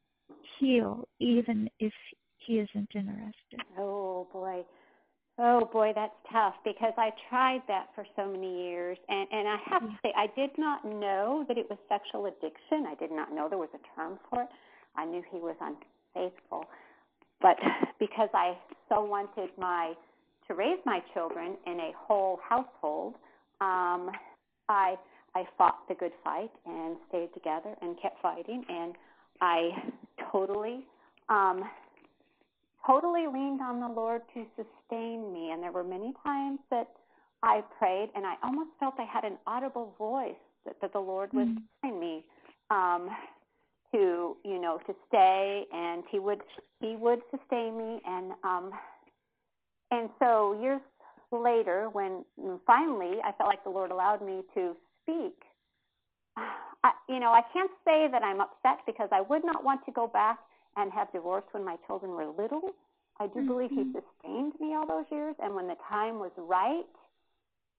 heal 0.58 1.08
even 1.18 1.68
if 1.80 1.92
he 2.38 2.58
isn't 2.58 2.88
interested? 2.94 3.61
Oh 3.78 4.26
boy. 4.32 4.62
Oh 5.38 5.68
boy, 5.72 5.92
that's 5.94 6.14
tough 6.30 6.54
because 6.64 6.92
I 6.98 7.11
tried 7.30 7.62
that 7.66 7.88
for 7.94 8.04
so 8.16 8.26
many 8.30 8.68
years 8.68 8.98
and 9.08 9.26
and 9.32 9.48
I 9.48 9.56
have 9.66 9.82
to 9.82 9.98
say 10.02 10.12
I 10.16 10.26
did 10.37 10.50
not 10.58 10.85
know 10.85 11.44
that 11.48 11.56
it 11.56 11.66
was 11.70 11.78
sexual 11.88 12.26
addiction. 12.26 12.87
I 12.87 12.94
did 12.98 13.11
not 13.11 13.32
know 13.32 13.48
there 13.48 13.58
was 13.58 13.70
a 13.74 13.98
term 13.98 14.18
for 14.28 14.42
it. 14.42 14.48
I 14.96 15.04
knew 15.06 15.22
he 15.30 15.38
was 15.38 15.56
unfaithful. 15.61 16.66
But 17.40 17.56
because 17.98 18.28
I 18.35 18.56
so 18.88 19.02
wanted 19.04 19.50
my 19.58 19.94
to 20.48 20.54
raise 20.54 20.78
my 20.85 21.00
children 21.14 21.56
in 21.66 21.80
a 21.80 21.92
whole 21.96 22.38
household, 22.46 23.14
um 23.61 24.11
I 24.68 24.96
I 25.34 25.44
fought 25.56 25.88
the 25.88 25.94
good 25.94 26.12
fight 26.22 26.50
and 26.66 26.96
stayed 27.08 27.32
together 27.34 27.74
and 27.80 28.00
kept 28.00 28.20
fighting 28.20 28.64
and 28.68 28.94
I 29.40 29.70
totally 30.32 30.84
um 31.28 31.64
totally 32.86 33.26
leaned 33.26 33.60
on 33.60 33.80
the 33.80 33.88
Lord 33.88 34.22
to 34.34 34.44
sustain 34.56 35.32
me 35.32 35.50
and 35.50 35.62
there 35.62 35.72
were 35.72 35.84
many 35.84 36.12
times 36.24 36.58
that 36.70 36.88
I 37.42 37.62
prayed 37.78 38.10
and 38.14 38.26
I 38.26 38.34
almost 38.42 38.70
felt 38.78 38.94
I 38.98 39.04
had 39.04 39.24
an 39.24 39.38
audible 39.46 39.94
voice 39.98 40.34
that, 40.66 40.76
that 40.80 40.92
the 40.92 40.98
Lord 40.98 41.32
was 41.32 41.46
mm-hmm. 41.46 41.58
telling 41.80 42.00
me 42.00 42.24
um 42.70 43.08
to 43.92 44.36
you 44.44 44.60
know 44.60 44.78
to 44.86 44.94
stay 45.08 45.64
and 45.72 46.02
he 46.10 46.18
would 46.18 46.42
he 46.80 46.96
would 46.96 47.20
sustain 47.30 47.78
me 47.78 48.00
and 48.06 48.32
um 48.42 48.72
and 49.90 50.08
so 50.18 50.58
years 50.60 50.80
later 51.30 51.88
when 51.92 52.24
finally 52.66 53.18
I 53.24 53.32
felt 53.32 53.48
like 53.48 53.64
the 53.64 53.70
Lord 53.70 53.90
allowed 53.90 54.24
me 54.24 54.42
to 54.54 54.76
speak. 55.02 55.36
I, 56.84 56.90
you 57.08 57.20
know, 57.20 57.30
I 57.30 57.42
can't 57.52 57.70
say 57.84 58.08
that 58.10 58.22
I'm 58.22 58.40
upset 58.40 58.80
because 58.86 59.08
I 59.12 59.20
would 59.20 59.44
not 59.44 59.62
want 59.62 59.84
to 59.86 59.92
go 59.92 60.06
back 60.06 60.38
and 60.76 60.90
have 60.92 61.12
divorced 61.12 61.48
when 61.52 61.64
my 61.64 61.76
children 61.86 62.12
were 62.12 62.26
little. 62.26 62.70
I 63.20 63.26
do 63.26 63.46
believe 63.46 63.70
he 63.70 63.84
mm-hmm. 63.84 63.98
sustained 63.98 64.54
me 64.58 64.74
all 64.74 64.86
those 64.86 65.04
years, 65.12 65.36
and 65.40 65.54
when 65.54 65.68
the 65.68 65.76
time 65.88 66.18
was 66.18 66.32
right, 66.36 66.88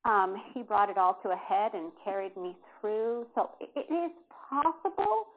um, 0.05 0.35
he 0.53 0.61
brought 0.61 0.89
it 0.89 0.97
all 0.97 1.17
to 1.23 1.29
a 1.29 1.35
head 1.35 1.73
and 1.73 1.91
carried 2.03 2.35
me 2.37 2.55
through. 2.79 3.25
So 3.35 3.49
it, 3.59 3.69
it 3.75 3.91
is 3.91 4.11
possible 4.49 5.27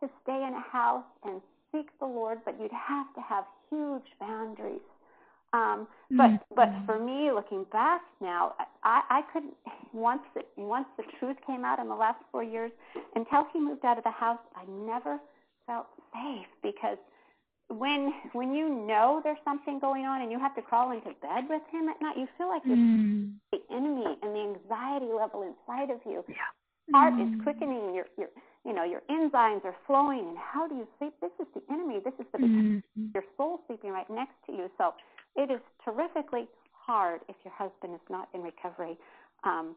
to 0.00 0.08
stay 0.22 0.36
in 0.36 0.54
a 0.54 0.64
house 0.70 1.04
and 1.24 1.40
seek 1.72 1.86
the 2.00 2.06
Lord, 2.06 2.38
but 2.44 2.60
you'd 2.60 2.72
have 2.72 3.14
to 3.14 3.20
have 3.20 3.44
huge 3.70 4.06
boundaries 4.20 4.80
um, 5.54 5.86
but 6.10 6.30
mm-hmm. 6.30 6.54
but 6.56 6.68
for 6.84 6.98
me, 6.98 7.30
looking 7.30 7.64
back 7.70 8.02
now, 8.20 8.54
I, 8.82 9.02
I 9.08 9.22
couldn't 9.32 9.54
once 9.92 10.22
the, 10.34 10.42
once 10.56 10.86
the 10.96 11.04
truth 11.20 11.36
came 11.46 11.64
out 11.64 11.78
in 11.78 11.88
the 11.88 11.94
last 11.94 12.18
four 12.32 12.42
years, 12.42 12.72
until 13.14 13.46
he 13.52 13.60
moved 13.60 13.84
out 13.84 13.96
of 13.96 14.04
the 14.04 14.10
house, 14.10 14.40
I 14.56 14.64
never 14.68 15.18
felt 15.66 15.86
safe 16.12 16.50
because 16.62 16.98
when 17.68 18.12
when 18.32 18.52
you 18.52 18.68
know 18.68 19.20
there's 19.22 19.38
something 19.44 19.78
going 19.78 20.04
on 20.04 20.22
and 20.22 20.32
you 20.32 20.40
have 20.40 20.56
to 20.56 20.62
crawl 20.62 20.90
into 20.90 21.14
bed 21.22 21.44
with 21.48 21.62
him 21.70 21.88
at 21.88 22.02
night, 22.02 22.18
you 22.18 22.26
feel 22.36 22.48
like 22.48 22.62
you're 22.66 22.76
mm. 22.76 23.32
the 23.52 23.60
enemy 23.70 24.18
and 24.22 24.34
the 24.34 24.40
anxiety 24.40 25.12
level 25.16 25.42
inside 25.42 25.90
of 25.90 26.00
you. 26.04 26.24
Yeah. 26.28 26.50
Heart 26.92 27.14
mm. 27.14 27.34
is 27.34 27.42
quickening. 27.44 27.94
Your 27.94 28.06
your 28.18 28.28
you 28.66 28.72
know 28.74 28.84
your 28.84 29.02
enzymes 29.08 29.64
are 29.64 29.76
flowing, 29.86 30.26
and 30.28 30.36
how 30.36 30.66
do 30.66 30.74
you 30.74 30.88
sleep? 30.98 31.14
This 31.22 31.30
is 31.40 31.46
the 31.54 31.62
enemy. 31.72 32.00
This 32.04 32.14
is 32.18 32.26
the 32.32 32.38
mm. 32.38 32.82
your 33.14 33.24
soul 33.36 33.60
sleeping 33.68 33.90
right 33.90 34.10
next 34.10 34.34
to 34.46 34.52
you. 34.52 34.68
So 34.78 34.94
it 35.36 35.50
is 35.50 35.60
terrifically 35.84 36.46
hard 36.72 37.20
if 37.28 37.36
your 37.44 37.54
husband 37.54 37.94
is 37.94 38.06
not 38.10 38.28
in 38.34 38.42
recovery 38.42 38.96
um, 39.44 39.74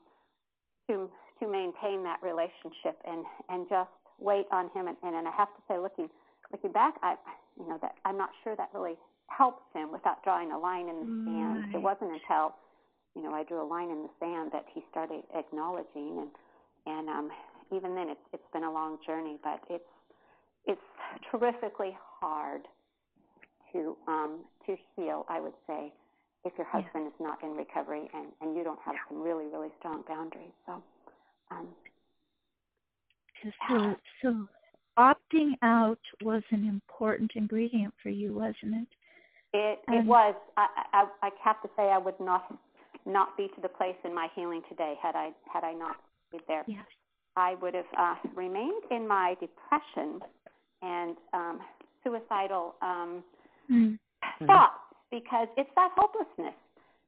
to 0.90 1.10
to 1.40 1.48
maintain 1.48 2.04
that 2.04 2.18
relationship 2.22 2.98
and 3.06 3.26
and 3.50 3.68
just 3.70 3.90
wait 4.20 4.46
on 4.52 4.70
him. 4.74 4.88
And, 4.88 4.98
and, 5.04 5.16
and 5.16 5.28
I 5.28 5.32
have 5.32 5.50
to 5.50 5.62
say, 5.68 5.78
looking 5.78 6.10
looking 6.52 6.72
back, 6.72 6.96
I 7.02 7.16
you 7.60 7.68
know 7.68 7.78
that 7.82 7.96
I'm 8.06 8.18
not 8.18 8.30
sure 8.44 8.56
that 8.56 8.70
really 8.74 8.96
helps 9.28 9.64
him 9.74 9.92
without 9.92 10.24
drawing 10.24 10.52
a 10.52 10.58
line 10.58 10.88
in 10.90 11.00
the 11.00 11.32
sand. 11.32 11.64
Right. 11.66 11.76
It 11.76 11.82
wasn't 11.82 12.12
until 12.12 12.56
you 13.16 13.24
know 13.24 13.34
I 13.34 13.44
drew 13.44 13.62
a 13.62 13.68
line 13.68 13.90
in 13.90 14.04
the 14.04 14.14
sand 14.20 14.52
that 14.54 14.66
he 14.74 14.84
started 14.92 15.24
acknowledging 15.36 16.20
and 16.20 16.30
and 16.86 17.10
um, 17.10 17.30
even 17.76 17.96
then 17.96 18.10
it's 18.10 18.26
it's 18.34 18.50
been 18.54 18.64
a 18.64 18.72
long 18.72 18.98
journey, 19.06 19.38
but 19.44 19.62
it's 19.70 19.92
it's 20.66 20.88
terrifically 21.32 21.96
hard 22.20 22.62
to 23.74 23.96
um, 24.08 24.40
to 24.66 24.76
heal. 24.96 25.26
I 25.30 25.40
would 25.40 25.54
say 25.68 25.92
if 26.46 26.54
your 26.58 26.68
husband 26.68 27.04
yeah. 27.04 27.08
is 27.08 27.14
not 27.20 27.44
in 27.44 27.56
recovery 27.56 28.10
and 28.14 28.28
and 28.42 28.56
you 28.56 28.64
don't 28.64 28.80
have 28.86 28.96
yeah. 28.96 29.02
some 29.10 29.22
really 29.22 29.46
really 29.46 29.70
strong 29.80 30.04
boundaries. 30.08 30.54
So. 30.66 30.84
Um, 31.50 31.68
so, 33.70 33.96
so 34.22 34.48
opting 34.98 35.54
out 35.62 36.00
was 36.22 36.42
an 36.52 36.68
important 36.68 37.32
ingredient 37.36 37.94
for 38.02 38.10
you, 38.10 38.34
wasn't 38.34 38.76
it? 38.82 38.88
It 39.54 39.80
it 39.88 40.06
was. 40.06 40.36
I, 40.58 40.68
I 40.94 41.06
I 41.22 41.30
have 41.44 41.62
to 41.62 41.70
say 41.78 41.84
I 41.84 41.98
would 41.98 42.20
not 42.20 42.54
not 43.06 43.38
be 43.38 43.48
to 43.56 43.62
the 43.62 43.70
place 43.70 43.96
in 44.04 44.14
my 44.14 44.28
healing 44.36 44.62
today 44.70 44.96
had 45.02 45.16
I 45.16 45.30
had 45.52 45.64
I 45.64 45.74
not 45.74 45.96
been 46.32 46.42
there. 46.48 46.64
Yes. 46.68 46.86
I 47.38 47.56
would 47.62 47.76
have 47.76 47.86
uh, 47.98 48.16
remained 48.36 48.84
in 48.92 49.08
my 49.08 49.36
depression 49.40 50.20
and 50.82 51.16
um, 51.34 51.60
suicidal 52.04 52.76
um, 52.82 53.24
mm. 53.72 53.98
thoughts 54.46 54.80
because 55.12 55.48
it's 55.58 55.70
that 55.76 55.92
hopelessness. 55.96 56.56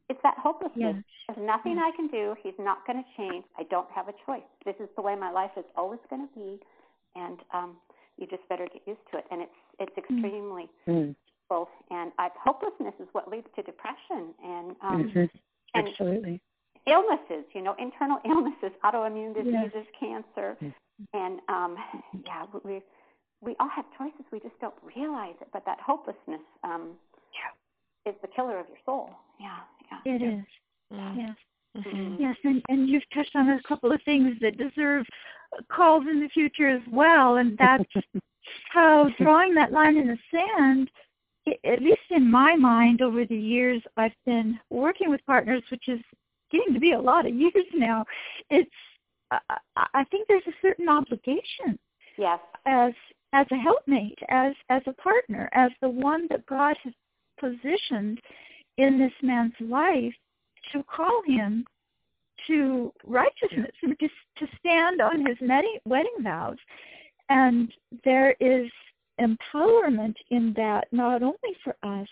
It's 0.10 0.20
that 0.24 0.36
hopelessness. 0.42 0.96
Yes. 0.98 1.04
There's 1.28 1.46
nothing 1.46 1.76
yes. 1.78 1.94
I 1.94 1.96
can 1.96 2.08
do. 2.08 2.36
He's 2.42 2.58
not 2.58 2.86
going 2.88 3.04
to 3.04 3.08
change. 3.16 3.46
I 3.58 3.64
don't 3.64 3.90
have 3.94 4.08
a 4.08 4.14
choice. 4.26 4.48
This 4.66 4.76
is 4.80 4.90
the 4.96 5.02
way 5.02 5.16
my 5.16 5.32
life 5.32 5.52
is 5.56 5.66
always 5.76 6.00
going 6.10 6.28
to 6.28 6.34
be, 6.34 6.60
and 7.16 7.40
um, 7.54 7.78
you 8.18 8.26
just 8.26 8.48
better 8.50 8.66
get 8.66 8.82
used 8.88 9.06
to 9.12 9.20
it. 9.20 9.26
And 9.32 9.42
it's 9.42 9.60
it's 9.80 9.94
mm. 9.94 9.98
extremely 10.00 10.70
mm. 10.88 11.16
painful. 11.50 11.70
And 11.92 12.12
I, 12.18 12.30
hopelessness 12.44 12.96
is 13.00 13.08
what 13.12 13.30
leads 13.30 13.48
to 13.56 13.62
depression 13.62 14.34
and 14.44 14.76
um, 14.82 15.04
mm-hmm. 15.04 15.26
absolutely 15.76 16.30
and 16.32 16.40
illnesses. 16.88 17.46
You 17.54 17.62
know, 17.62 17.76
internal 17.78 18.18
illnesses, 18.26 18.72
autoimmune 18.84 19.36
diseases, 19.36 19.86
yes. 19.86 19.86
cancer, 20.00 20.58
mm-hmm. 20.58 20.70
and 21.14 21.40
um, 21.50 21.78
yeah, 22.26 22.46
we 22.64 22.82
we 23.42 23.56
all 23.60 23.70
have 23.70 23.86
choices. 23.98 24.26
We 24.32 24.40
just 24.40 24.60
don't 24.60 24.76
realize 24.96 25.36
it. 25.42 25.48
But 25.54 25.66
that 25.66 25.80
hopelessness 25.80 26.42
um, 26.64 26.92
yeah. 27.34 28.12
is 28.12 28.18
the 28.22 28.28
killer 28.28 28.60
of 28.60 28.68
your 28.68 28.78
soul. 28.86 29.10
Yeah, 29.40 29.58
yeah. 29.92 30.16
It 30.16 30.22
is. 30.22 30.46
Mm-hmm. 30.94 31.20
Yes. 31.20 31.36
Mm-hmm. 31.78 32.16
Yes, 32.20 32.36
and, 32.44 32.64
and 32.68 32.90
you've 32.90 33.04
touched 33.14 33.36
on 33.36 33.48
a 33.50 33.62
couple 33.68 33.92
of 33.92 34.02
things 34.04 34.36
that 34.42 34.58
deserve 34.58 35.06
calls 35.72 36.04
in 36.10 36.20
the 36.20 36.30
future 36.30 36.68
as 36.68 36.82
well, 36.92 37.38
and 37.38 37.58
that's 37.58 37.84
how 38.72 39.08
drawing 39.20 39.54
that 39.54 39.72
line 39.72 39.96
in 39.96 40.08
the 40.08 40.18
sand, 40.32 40.90
at 41.64 41.82
least 41.82 42.02
in 42.10 42.30
my 42.30 42.56
mind, 42.56 43.02
over 43.02 43.24
the 43.24 43.38
years 43.38 43.84
I've 43.98 44.16
been 44.26 44.60
working 44.72 45.12
with 45.12 45.26
partners, 45.28 45.62
which 45.70 45.88
is 45.88 46.00
getting 46.52 46.74
to 46.74 46.80
be 46.80 46.94
a 46.94 47.00
lot 47.00 47.28
of 47.28 47.36
years 47.36 47.54
now. 47.76 48.04
It's 48.50 48.70
I 49.32 50.04
think 50.10 50.28
there's 50.28 50.48
a 50.48 50.62
certain 50.62 50.90
obligation. 50.90 51.78
Yes. 52.18 52.40
As 52.66 52.94
as 53.34 53.46
a 53.52 53.58
helpmate, 53.58 54.20
as 54.30 54.54
as 54.70 54.82
a 54.88 54.94
partner, 54.94 55.50
as 55.54 55.72
the 55.82 55.90
one 55.90 56.28
that 56.30 56.46
God 56.46 56.76
has 56.84 56.94
positioned 57.40 58.20
in 58.78 58.98
this 58.98 59.14
man's 59.22 59.54
life 59.60 60.14
to 60.72 60.84
call 60.84 61.22
him 61.26 61.66
to 62.48 62.92
righteousness 63.06 63.72
and 63.84 63.98
to, 64.00 64.08
to 64.38 64.48
stand 64.60 65.02
on 65.02 65.26
his 65.26 65.38
wedding 65.86 66.18
vows. 66.22 66.58
And 67.30 67.72
there 68.04 68.36
is 68.40 68.70
empowerment 69.20 70.16
in 70.32 70.54
that 70.56 70.88
not 70.92 71.22
only 71.22 71.56
for 71.64 71.76
us, 71.84 72.08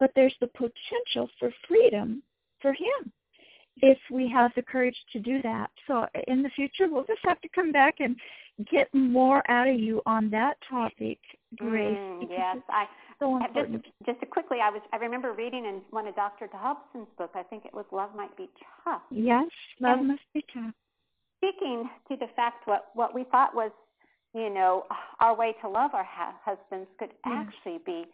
but 0.00 0.10
there's 0.14 0.34
the 0.40 0.48
potential 0.48 1.30
for 1.38 1.50
freedom 1.68 2.22
for 2.60 2.72
him 2.72 3.12
if 3.82 3.98
we 4.10 4.30
have 4.32 4.52
the 4.56 4.62
courage 4.62 4.96
to 5.12 5.18
do 5.18 5.42
that. 5.42 5.70
So 5.86 6.06
in 6.28 6.42
the 6.42 6.50
future, 6.50 6.86
we'll 6.88 7.04
just 7.04 7.20
have 7.24 7.40
to 7.40 7.48
come 7.48 7.72
back 7.72 7.96
and 8.00 8.16
get 8.70 8.88
more 8.94 9.48
out 9.50 9.68
of 9.68 9.78
you 9.78 10.00
on 10.06 10.30
that 10.30 10.56
topic, 10.68 11.18
Grace. 11.56 11.96
Mm, 11.96 12.26
yes, 12.30 12.58
I 12.68 12.84
So 13.18 13.36
important. 13.36 13.84
Just, 14.06 14.20
just 14.20 14.30
quickly, 14.30 14.58
I 14.62 14.70
was 14.70 14.80
I 14.92 14.96
remember 14.96 15.32
reading 15.32 15.64
in 15.64 15.80
one 15.90 16.06
of 16.06 16.14
Dr. 16.14 16.46
Dobson's 16.46 17.08
book. 17.18 17.32
I 17.34 17.42
think 17.42 17.64
it 17.64 17.74
was 17.74 17.84
Love 17.90 18.10
Might 18.16 18.36
Be 18.36 18.48
Tough. 18.84 19.02
Yes, 19.10 19.48
Love 19.80 19.98
and 19.98 20.08
Must 20.08 20.22
Be 20.32 20.44
Tough. 20.52 20.74
Speaking 21.38 21.90
to 22.08 22.16
the 22.16 22.28
fact 22.36 22.66
what 22.66 22.86
what 22.94 23.12
we 23.12 23.24
thought 23.24 23.54
was, 23.54 23.72
you 24.34 24.50
know, 24.50 24.84
our 25.20 25.36
way 25.36 25.54
to 25.62 25.68
love 25.68 25.90
our 25.94 26.04
ha- 26.04 26.36
husbands 26.44 26.88
could 26.98 27.10
yes. 27.26 27.46
actually 27.48 27.80
be 27.84 28.04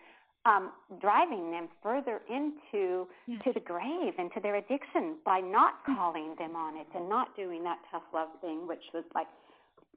um, 0.47 0.73
driving 1.01 1.51
them 1.51 1.69
further 1.83 2.21
into 2.29 3.07
yes. 3.27 3.41
to 3.45 3.53
the 3.53 3.61
grave, 3.61 4.15
into 4.19 4.41
their 4.41 4.57
addiction 4.57 5.17
by 5.25 5.41
not 5.41 5.85
calling 5.85 6.35
them 6.39 6.57
on 6.57 6.77
it 6.77 6.87
and 6.95 7.09
not 7.09 7.37
doing 7.37 7.63
that 7.65 7.79
tough 7.91 8.03
love 8.15 8.29
thing, 8.41 8.67
which 8.67 8.85
was 8.95 9.05
like 9.15 9.27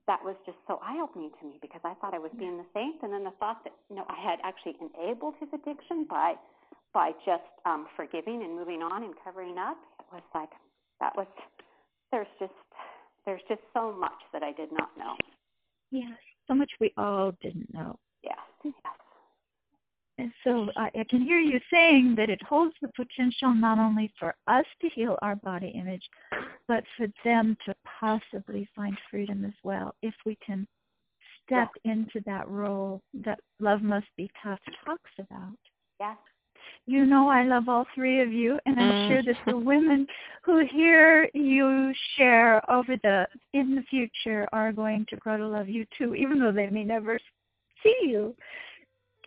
that 0.07 0.19
was 0.23 0.35
just 0.45 0.57
so 0.67 0.79
eye 0.83 0.99
opening 1.01 1.31
to 1.39 1.47
me 1.47 1.57
because 1.61 1.79
I 1.85 1.93
thought 1.95 2.13
I 2.13 2.19
was 2.19 2.31
being 2.37 2.57
the 2.57 2.65
saint, 2.73 3.01
and 3.03 3.13
then 3.13 3.23
the 3.23 3.31
thought 3.39 3.63
that 3.63 3.73
you 3.89 3.95
know 3.95 4.05
I 4.09 4.19
had 4.19 4.39
actually 4.43 4.75
enabled 4.83 5.35
his 5.39 5.49
addiction 5.53 6.05
by 6.09 6.35
by 6.93 7.11
just 7.25 7.47
um, 7.65 7.87
forgiving 7.95 8.43
and 8.43 8.53
moving 8.55 8.81
on 8.81 9.03
and 9.03 9.13
covering 9.23 9.57
up. 9.57 9.77
It 9.99 10.05
was 10.11 10.23
like 10.35 10.51
that 10.99 11.15
was 11.15 11.27
there's 12.11 12.27
just 12.39 12.51
there's 13.25 13.41
just 13.47 13.61
so 13.73 13.93
much 13.93 14.19
that 14.33 14.43
I 14.43 14.51
did 14.51 14.71
not 14.73 14.89
know. 14.97 15.15
Yes, 15.91 16.19
so 16.47 16.53
much 16.53 16.71
we 16.81 16.91
all 16.97 17.31
didn't 17.41 17.73
know. 17.73 17.97
Yes, 18.23 18.37
yes. 18.63 18.73
And 20.19 20.31
so 20.43 20.69
I, 20.77 20.91
I 20.99 21.05
can 21.09 21.21
hear 21.21 21.39
you 21.39 21.59
saying 21.71 22.15
that 22.17 22.29
it 22.29 22.41
holds 22.43 22.75
the 22.81 22.89
potential 22.89 23.53
not 23.53 23.79
only 23.79 24.11
for 24.19 24.35
us 24.47 24.65
to 24.81 24.89
heal 24.89 25.17
our 25.21 25.35
body 25.37 25.69
image, 25.69 26.03
but 26.67 26.83
for 26.97 27.07
them 27.25 27.57
to 27.65 27.73
possibly 27.99 28.69
find 28.75 28.95
freedom 29.09 29.43
as 29.43 29.53
well 29.63 29.95
if 30.03 30.13
we 30.25 30.37
can 30.45 30.67
step 31.45 31.69
yeah. 31.83 31.93
into 31.93 32.21
that 32.25 32.47
role 32.47 33.01
that 33.13 33.39
Love 33.59 33.81
Must 33.81 34.07
Be 34.15 34.29
Tough 34.41 34.59
talks 34.85 35.11
about. 35.19 35.57
Yeah. 35.99 36.15
You 36.85 37.05
know 37.05 37.27
I 37.29 37.43
love 37.43 37.67
all 37.67 37.85
three 37.95 38.21
of 38.21 38.31
you, 38.31 38.59
and 38.65 38.79
I'm 38.79 38.91
mm. 38.91 39.07
sure 39.07 39.23
that 39.23 39.41
the 39.47 39.57
women 39.57 40.05
who 40.43 40.65
hear 40.65 41.29
you 41.33 41.93
share 42.17 42.61
over 42.71 42.97
the 43.03 43.27
in 43.53 43.75
the 43.75 43.83
future 43.89 44.47
are 44.53 44.71
going 44.71 45.05
to 45.09 45.15
grow 45.17 45.37
to 45.37 45.47
love 45.47 45.69
you 45.69 45.85
too, 45.97 46.13
even 46.15 46.39
though 46.39 46.51
they 46.51 46.69
may 46.69 46.83
never 46.83 47.19
see 47.81 47.97
you. 48.03 48.35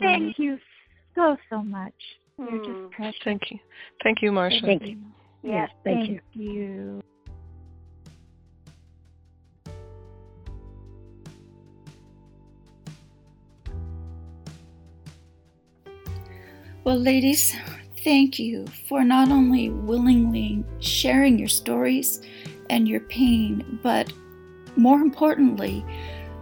Thank 0.00 0.36
mm. 0.36 0.38
you 0.38 0.58
so, 1.16 1.36
so 1.50 1.62
much. 1.62 1.94
You're 2.38 2.58
just 2.58 2.68
hmm. 2.68 2.88
precious. 2.88 3.20
Thank 3.24 3.50
you. 3.50 3.58
Thank 4.04 4.22
you, 4.22 4.30
Marsha. 4.30 4.60
Thank 4.60 4.86
you. 4.86 4.98
Yes, 5.42 5.70
thank, 5.84 6.08
thank 6.08 6.22
you. 6.32 6.42
you. 6.42 7.02
Well, 16.84 17.00
ladies, 17.00 17.52
thank 18.04 18.38
you 18.38 18.64
for 18.88 19.02
not 19.02 19.28
only 19.28 19.70
willingly 19.70 20.62
sharing 20.78 21.36
your 21.36 21.48
stories 21.48 22.22
and 22.70 22.86
your 22.86 23.00
pain, 23.00 23.80
but 23.82 24.12
more 24.76 25.00
importantly, 25.00 25.84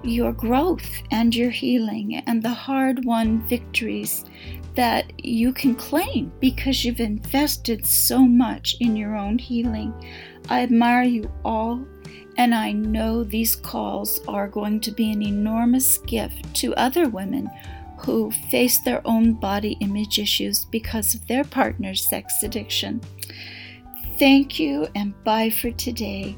your 0.05 0.33
growth 0.33 1.03
and 1.11 1.35
your 1.35 1.51
healing 1.51 2.23
and 2.27 2.43
the 2.43 2.51
hard 2.51 3.05
won 3.05 3.47
victories 3.49 4.25
that 4.75 5.13
you 5.25 5.53
can 5.53 5.75
claim 5.75 6.33
because 6.41 6.85
you've 6.85 7.01
invested 7.01 7.87
so 7.87 8.19
much 8.19 8.77
in 8.81 8.97
your 8.97 9.17
own 9.17 9.39
healing. 9.39 9.95
I 10.49 10.63
admire 10.63 11.05
you 11.05 11.31
all, 11.45 11.87
and 12.37 12.55
I 12.55 12.73
know 12.73 13.23
these 13.23 13.55
calls 13.57 14.21
are 14.27 14.49
going 14.49 14.81
to 14.81 14.91
be 14.91 15.13
an 15.13 15.23
enormous 15.23 15.99
gift 15.99 16.55
to 16.57 16.75
other 16.75 17.09
women 17.09 17.49
who 17.99 18.31
face 18.51 18.81
their 18.83 19.01
own 19.07 19.35
body 19.35 19.79
image 19.81 20.19
issues 20.19 20.65
because 20.67 21.15
of 21.15 21.27
their 21.27 21.45
partner's 21.45 22.07
sex 22.07 22.43
addiction. 22.43 23.01
Thank 24.19 24.59
you, 24.59 24.89
and 24.95 25.15
bye 25.25 25.51
for 25.51 25.71
today. 25.71 26.37